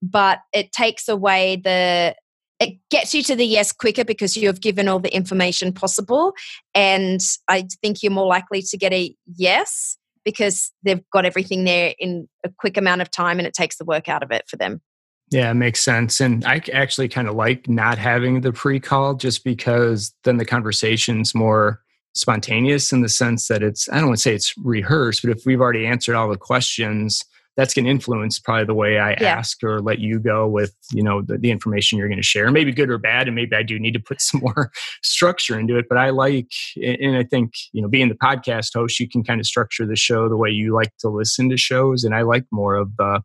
[0.00, 2.14] But it takes away the
[2.60, 6.34] it gets you to the yes quicker because you have given all the information possible.
[6.74, 11.94] And I think you're more likely to get a yes because they've got everything there
[11.98, 14.56] in a quick amount of time and it takes the work out of it for
[14.56, 14.82] them.
[15.30, 16.20] Yeah, it makes sense.
[16.20, 20.44] And I actually kind of like not having the pre call just because then the
[20.44, 21.80] conversation's more
[22.14, 25.46] spontaneous in the sense that it's, I don't want to say it's rehearsed, but if
[25.46, 27.24] we've already answered all the questions,
[27.60, 29.36] that's going to influence probably the way I yeah.
[29.36, 32.50] ask or let you go with, you know, the, the information you're going to share.
[32.50, 35.76] Maybe good or bad, and maybe I do need to put some more structure into
[35.76, 35.84] it.
[35.86, 36.50] But I like,
[36.82, 39.94] and I think, you know, being the podcast host, you can kind of structure the
[39.94, 42.02] show the way you like to listen to shows.
[42.02, 43.20] And I like more of the,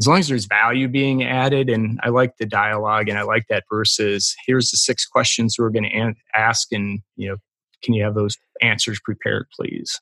[0.00, 3.46] as long as there's value being added, and I like the dialogue, and I like
[3.48, 7.36] that versus here's the six questions we're going to ask, and you know,
[7.82, 10.00] can you have those answers prepared, please?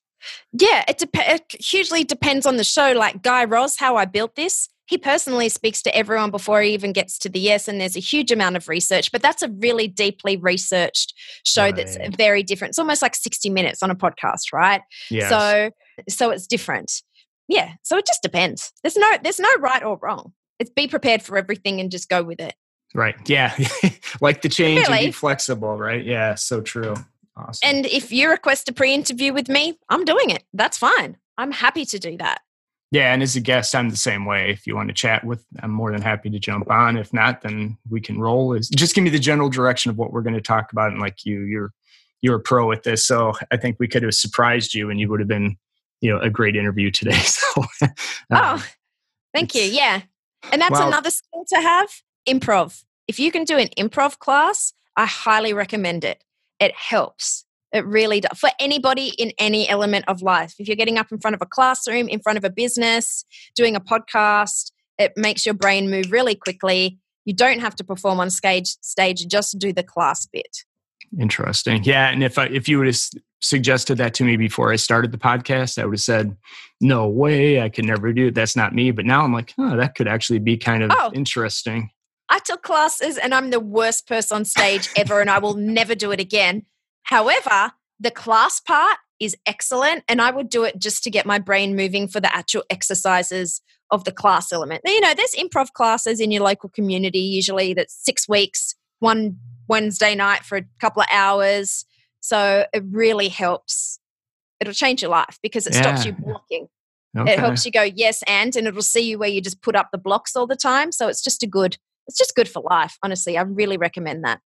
[0.53, 2.93] Yeah, it, de- it hugely depends on the show.
[2.93, 6.93] Like Guy Raz, how I built this, he personally speaks to everyone before he even
[6.93, 9.13] gets to the yes, and there's a huge amount of research.
[9.13, 11.15] But that's a really deeply researched
[11.45, 11.77] show right.
[11.77, 12.71] that's very different.
[12.71, 14.83] It's almost like 60 minutes on a podcast, right?
[15.09, 15.31] Yes.
[15.31, 15.71] So,
[16.09, 17.03] so it's different.
[17.47, 17.75] Yeah.
[17.83, 18.73] So it just depends.
[18.83, 20.33] There's no, there's no right or wrong.
[20.59, 22.55] It's be prepared for everything and just go with it.
[22.93, 23.15] Right.
[23.29, 23.57] Yeah.
[24.21, 24.99] like the change really?
[24.99, 25.77] and be flexible.
[25.77, 26.05] Right.
[26.05, 26.35] Yeah.
[26.35, 26.97] So true.
[27.49, 27.69] Awesome.
[27.69, 30.45] And if you request a pre interview with me, I'm doing it.
[30.53, 31.17] That's fine.
[31.39, 32.43] I'm happy to do that.
[32.93, 34.51] Yeah, and as a guest, I'm the same way.
[34.51, 36.97] If you want to chat with, I'm more than happy to jump on.
[36.97, 38.53] If not, then we can roll.
[38.53, 40.91] Is just give me the general direction of what we're going to talk about.
[40.91, 41.73] And like you, you're
[42.21, 45.09] you're a pro at this, so I think we could have surprised you, and you
[45.09, 45.57] would have been,
[46.01, 47.19] you know, a great interview today.
[47.23, 47.97] So, um,
[48.33, 48.67] oh,
[49.33, 49.63] thank you.
[49.63, 50.03] Yeah,
[50.53, 51.91] and that's well, another skill to have:
[52.29, 52.85] improv.
[53.07, 56.23] If you can do an improv class, I highly recommend it
[56.61, 57.45] it helps.
[57.73, 58.39] It really does.
[58.39, 60.55] For anybody in any element of life.
[60.59, 63.77] If you're getting up in front of a classroom, in front of a business, doing
[63.77, 66.99] a podcast, it makes your brain move really quickly.
[67.25, 70.65] You don't have to perform on stage stage, just do the class bit.
[71.19, 71.83] Interesting.
[71.85, 73.01] Yeah, and if I, if you would have
[73.41, 76.37] suggested that to me before I started the podcast, I would have said,
[76.81, 78.35] "No way, I could never do it.
[78.35, 81.11] That's not me." But now I'm like, "Oh, that could actually be kind of oh,
[81.13, 81.91] interesting."
[82.31, 85.95] I took classes and I'm the worst person on stage ever and I will never
[85.95, 86.65] do it again.
[87.03, 91.39] However, the class part is excellent and I would do it just to get my
[91.39, 93.61] brain moving for the actual exercises
[93.91, 94.83] of the class element.
[94.87, 99.37] You know, there's improv classes in your local community, usually that's six weeks, one
[99.69, 101.85] Wednesday night for a couple of hours.
[102.21, 103.99] So it really helps
[104.61, 106.69] it'll change your life because it stops you blocking.
[107.19, 107.33] Okay.
[107.33, 109.89] It helps you go yes and, and it'll see you where you just put up
[109.91, 110.93] the blocks all the time.
[110.93, 111.77] So it's just a good,
[112.11, 112.99] it's just good for life.
[113.05, 114.41] Honestly, I really recommend that.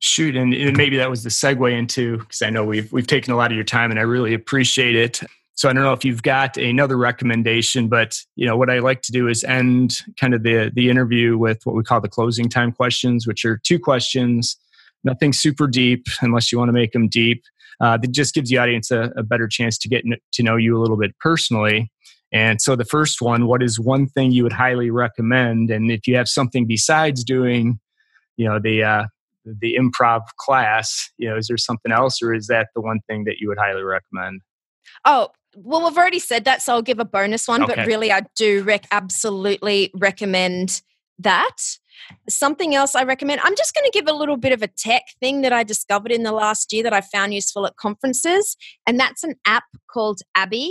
[0.00, 3.32] Shoot, and, and maybe that was the segue into because I know we've we've taken
[3.32, 5.20] a lot of your time, and I really appreciate it.
[5.54, 9.02] So I don't know if you've got another recommendation, but you know what I like
[9.02, 12.48] to do is end kind of the the interview with what we call the closing
[12.48, 14.56] time questions, which are two questions,
[15.02, 17.42] nothing super deep unless you want to make them deep.
[17.80, 20.76] Uh, that just gives the audience a, a better chance to get to know you
[20.76, 21.90] a little bit personally.
[22.32, 25.70] And so the first one, what is one thing you would highly recommend?
[25.70, 27.80] And if you have something besides doing,
[28.36, 29.04] you know, the uh,
[29.44, 33.24] the improv class, you know, is there something else, or is that the one thing
[33.24, 34.42] that you would highly recommend?
[35.04, 37.62] Oh, well, we've already said that, so I'll give a bonus one.
[37.62, 37.74] Okay.
[37.74, 40.82] But really, I do rec- absolutely recommend
[41.18, 41.56] that.
[42.28, 45.02] Something else I recommend, I'm just going to give a little bit of a tech
[45.20, 48.56] thing that I discovered in the last year that I found useful at conferences.
[48.86, 50.70] And that's an app called ABBYY,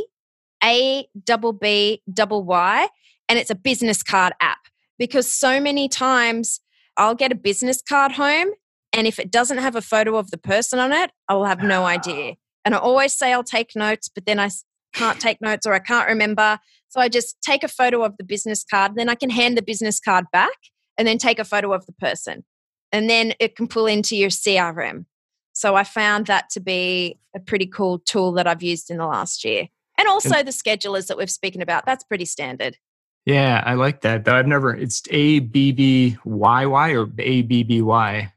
[0.63, 2.87] A double B double Y.
[3.29, 4.59] And it's a business card app
[4.97, 6.61] because so many times
[6.95, 8.49] I'll get a business card home.
[8.93, 11.61] And if it doesn't have a photo of the person on it, I will have
[11.63, 12.35] no idea.
[12.65, 14.49] And I always say I'll take notes, but then I
[14.93, 16.59] can't take notes or I can't remember.
[16.89, 19.61] So I just take a photo of the business card, then I can hand the
[19.61, 20.57] business card back
[20.97, 22.43] and then take a photo of the person.
[22.91, 25.05] And then it can pull into your CRM.
[25.53, 29.07] So I found that to be a pretty cool tool that I've used in the
[29.07, 29.67] last year.
[30.07, 32.77] And also the schedulers that we've spoken about, that's pretty standard.
[33.25, 34.23] Yeah, I like that.
[34.23, 34.73] Though I've never.
[34.73, 38.31] It's A B B Y Y or A B B Y.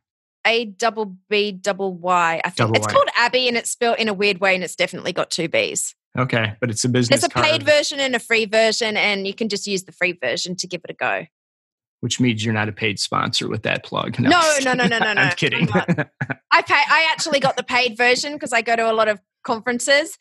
[0.46, 2.40] A double B double Y.
[2.44, 2.92] I think Double it's Y.
[2.92, 5.94] called ABBYY and it's spelled in a weird way and it's definitely got two B's.
[6.18, 7.20] Okay, but it's a business.
[7.20, 9.92] There's a paid card, version and a free version, and you can just use the
[9.92, 11.26] free version to give it a go.
[12.00, 14.18] which means you're not a paid sponsor with that plug.
[14.18, 14.98] No, just no, no, kidding.
[14.98, 15.68] no, no, I'm kidding.
[15.72, 16.06] I'm
[16.50, 16.74] I pay.
[16.74, 20.18] I actually got the paid version because I go to a lot of conferences.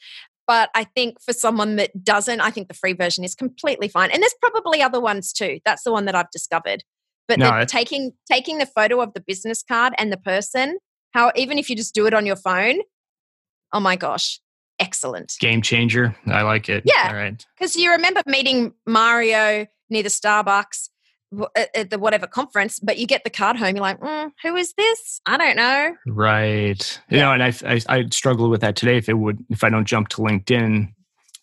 [0.50, 4.10] But I think for someone that doesn't, I think the free version is completely fine.
[4.10, 5.60] And there's probably other ones too.
[5.64, 6.84] That's the one that I've discovered.
[7.28, 10.80] But No, the, taking taking the photo of the business card and the person,
[11.12, 12.80] how even if you just do it on your phone,
[13.74, 14.39] oh my gosh,
[14.80, 15.36] excellent.
[15.39, 16.16] Game changer.
[16.26, 16.82] I like it.
[16.84, 17.10] Yeah.
[17.10, 17.45] All right.
[17.56, 20.89] Because you remember meeting Mario near the Starbucks
[21.56, 24.74] at, the whatever conference, but you get the card home, you're like, mm, who is
[24.74, 25.22] this?
[25.26, 25.96] I don't know.
[26.08, 27.02] Right.
[27.10, 29.70] You know, and I, I I struggle with that today if it would if I
[29.70, 30.94] don't jump to LinkedIn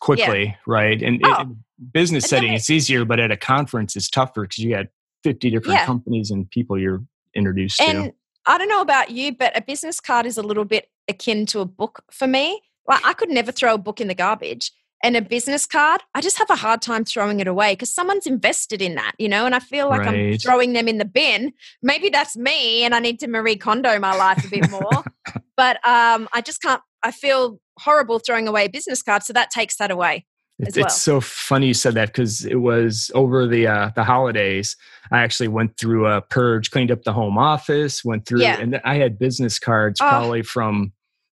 [0.01, 1.01] quickly, right?
[1.03, 1.41] And Oh.
[1.43, 1.63] in
[1.93, 4.87] business And setting it- it's easier, but at a conference it's tougher because you got
[5.25, 5.87] 50 different Yeah.
[5.87, 7.03] companies and people you're
[7.35, 7.85] introduced to.
[7.85, 8.15] And to.
[8.47, 11.61] I don't know about you, but a business card is a little bit akin to
[11.61, 12.61] a book for me.
[12.89, 14.73] Like I could never throw a book in the garbage.
[15.03, 18.27] And a business card, I just have a hard time throwing it away because someone's
[18.27, 21.53] invested in that, you know, and I feel like I'm throwing them in the bin.
[21.83, 25.05] Maybe that's me and I need to Marie Kondo my life a bit more.
[25.57, 29.23] but um, I just can't, I feel horrible throwing away a business card.
[29.23, 30.25] So that takes that away.
[30.59, 30.87] It's, as well.
[30.87, 34.75] it's so funny you said that because it was over the uh, the holidays.
[35.13, 38.59] I actually went through a purge, cleaned up the home office, went through, Yeah.
[38.59, 40.09] and I had business cards Oh.
[40.09, 40.95] probably from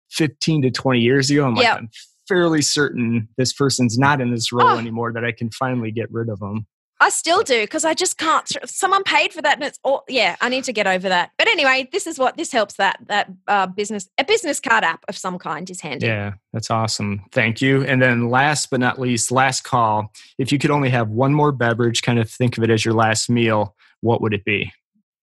[0.10, 1.46] 15 to 20 years ago.
[1.46, 1.68] I'm like.
[1.68, 1.90] I'm
[2.32, 4.78] fairly certain this person's not in this role Oh.
[4.78, 6.66] anymore that I can finally get rid of them.
[7.04, 8.48] I still do because I just can't.
[8.66, 10.04] Someone paid for that, and it's all.
[10.08, 11.32] Yeah, I need to get over that.
[11.36, 12.76] But anyway, this is what this helps.
[12.76, 16.06] That that uh, business a business card app of some kind is handy.
[16.06, 17.24] Yeah, that's awesome.
[17.32, 17.84] Thank you.
[17.86, 20.12] And then last but not least, last call.
[20.38, 22.94] If you could only have one more beverage, kind of think of it as your
[22.94, 24.72] last meal, what would it be?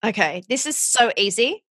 [0.05, 1.65] Okay, this is so easy.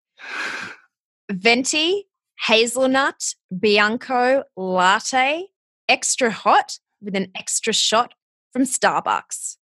[1.32, 2.08] Venti
[2.40, 5.48] hazelnut bianco latte,
[5.90, 8.14] extra hot with an extra shot
[8.54, 9.58] from Starbucks.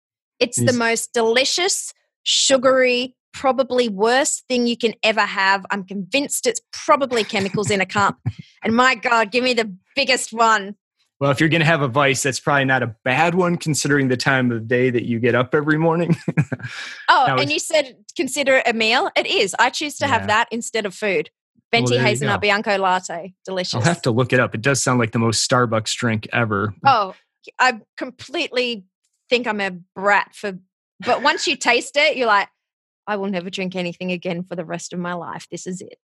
[0.41, 1.93] It's the most delicious,
[2.23, 5.67] sugary, probably worst thing you can ever have.
[5.71, 8.19] I'm convinced it's probably chemicals in a cup.
[8.65, 10.75] And my God, give me the biggest one.
[11.21, 14.09] Well, if you're going to have a vice, that's probably not a bad one considering
[14.09, 16.17] the time of day that you get up every morning.
[17.09, 19.11] Oh, and you said consider it a meal.
[19.17, 19.55] It is.
[19.59, 20.13] I choose to Yeah.
[20.13, 21.31] have that instead of food.
[21.73, 23.75] Well, Venti you hazelnut bianco latte, delicious.
[23.75, 24.55] I'll have to look it up.
[24.55, 26.75] It does sound like the most Starbucks drink ever.
[26.87, 27.15] Oh,
[27.59, 28.85] I completely
[29.29, 30.59] think I'm a brat for,
[31.01, 32.49] but once you taste it, you're like,
[33.07, 35.47] I will never drink anything again for the rest of my life.
[35.51, 35.99] This is it.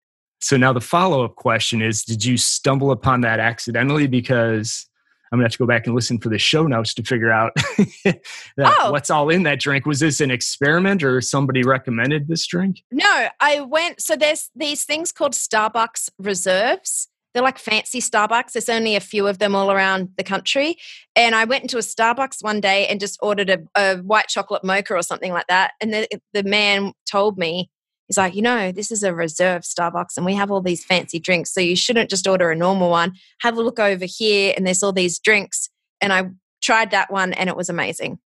[0.41, 4.07] So now the follow up question is Did you stumble upon that accidentally?
[4.07, 4.87] Because
[5.33, 7.53] I'm to have to go back and listen for the show notes to figure out
[8.59, 8.91] Oh.
[8.91, 9.87] what's all in that drink.
[9.87, 12.83] Was this an experiment or somebody recommended this drink?
[12.91, 14.01] No, I went.
[14.03, 17.09] So there's these things called Starbucks reserves.
[17.33, 18.53] They're like fancy Starbucks.
[18.53, 20.77] There's only a few of them all around the country.
[21.15, 24.65] And I went into a Starbucks one day and just ordered a, a white chocolate
[24.65, 25.73] mocha or something like that.
[25.81, 27.71] And the, the man told me,
[28.11, 31.21] He's like, you know, this is a reserve Starbucks and we have all these fancy
[31.21, 31.55] drinks.
[31.55, 33.13] So you shouldn't just order a normal one.
[33.43, 35.69] Have a look over here and there's all these drinks.
[36.01, 36.31] And I
[36.61, 38.19] tried that one and it was amazing.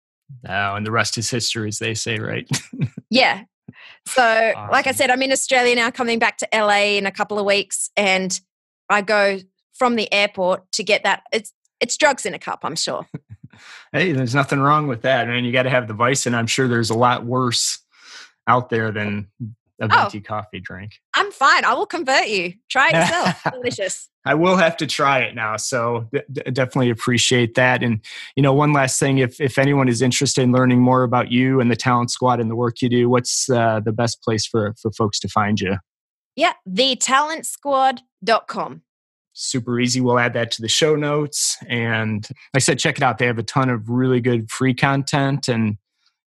[0.47, 2.49] Oh, and the rest is history, as they say, right?
[3.09, 3.43] yeah.
[4.07, 4.71] So, awesome.
[4.71, 7.45] like I said, I'm in Australia now, coming back to LA in a couple of
[7.45, 8.39] weeks, and
[8.89, 9.39] I go
[9.73, 11.23] from the airport to get that.
[11.33, 13.05] It's it's drugs in a cup, I'm sure.
[13.91, 16.37] hey, there's nothing wrong with that, I and you got to have the vice, and
[16.37, 17.79] I'm sure there's a lot worse
[18.47, 19.27] out there than
[19.81, 20.93] a venti oh, coffee drink.
[21.15, 21.65] I'm fine.
[21.65, 22.53] I will convert you.
[22.69, 23.43] Try it yourself.
[23.53, 24.09] Delicious.
[24.25, 25.57] I will have to try it now.
[25.57, 27.83] So d- definitely appreciate that.
[27.83, 27.99] And
[28.35, 31.59] you know, one last thing: if if anyone is interested in learning more about you
[31.59, 34.73] and the Talent Squad and the work you do, what's uh, the best place for
[34.81, 35.77] for folks to find you?
[36.35, 38.81] Yeah, thetalentsquad.com.
[39.35, 39.99] Super easy.
[39.99, 41.57] We'll add that to the show notes.
[41.67, 43.17] And like I said, check it out.
[43.17, 45.77] They have a ton of really good free content and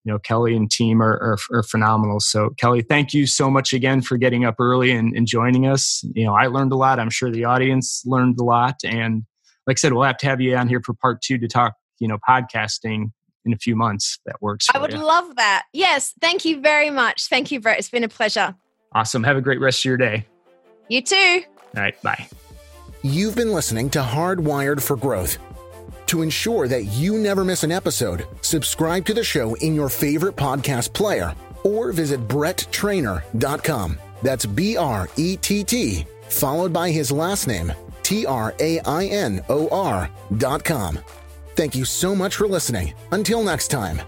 [0.06, 2.20] you know kelly and team are, are, are, phenomenal.
[2.20, 6.04] So kelly thank you so much again for getting up early and, and, joining us.
[6.14, 7.00] You know i learned a lot.
[7.00, 8.76] I'm sure the audience learned a lot.
[8.84, 9.24] And
[9.66, 11.74] like i said we'll have to have you on here for part two to talk
[11.98, 13.10] you know podcasting
[13.44, 14.18] in a few months.
[14.24, 15.04] That works i would you.
[15.04, 15.64] love that.
[15.72, 17.26] Yes thank you very much.
[17.26, 18.54] Thank you brett it's been a pleasure.
[18.92, 19.24] Awesome.
[19.24, 20.24] Have a great rest of your day.
[20.88, 21.42] You too.
[21.76, 22.28] All right bye.
[23.02, 25.38] You've been listening to hardwired for growth
[26.06, 30.36] to ensure that you never miss an episode, subscribe to the show in your favorite
[30.36, 31.34] podcast player
[31.64, 33.98] or visit bretttrainor.com.
[34.22, 39.06] That's B R E T T, followed by his last name, T R A I
[39.06, 40.98] N O R.com.
[41.54, 42.92] Thank you so much for listening.
[43.12, 44.00] Until next time.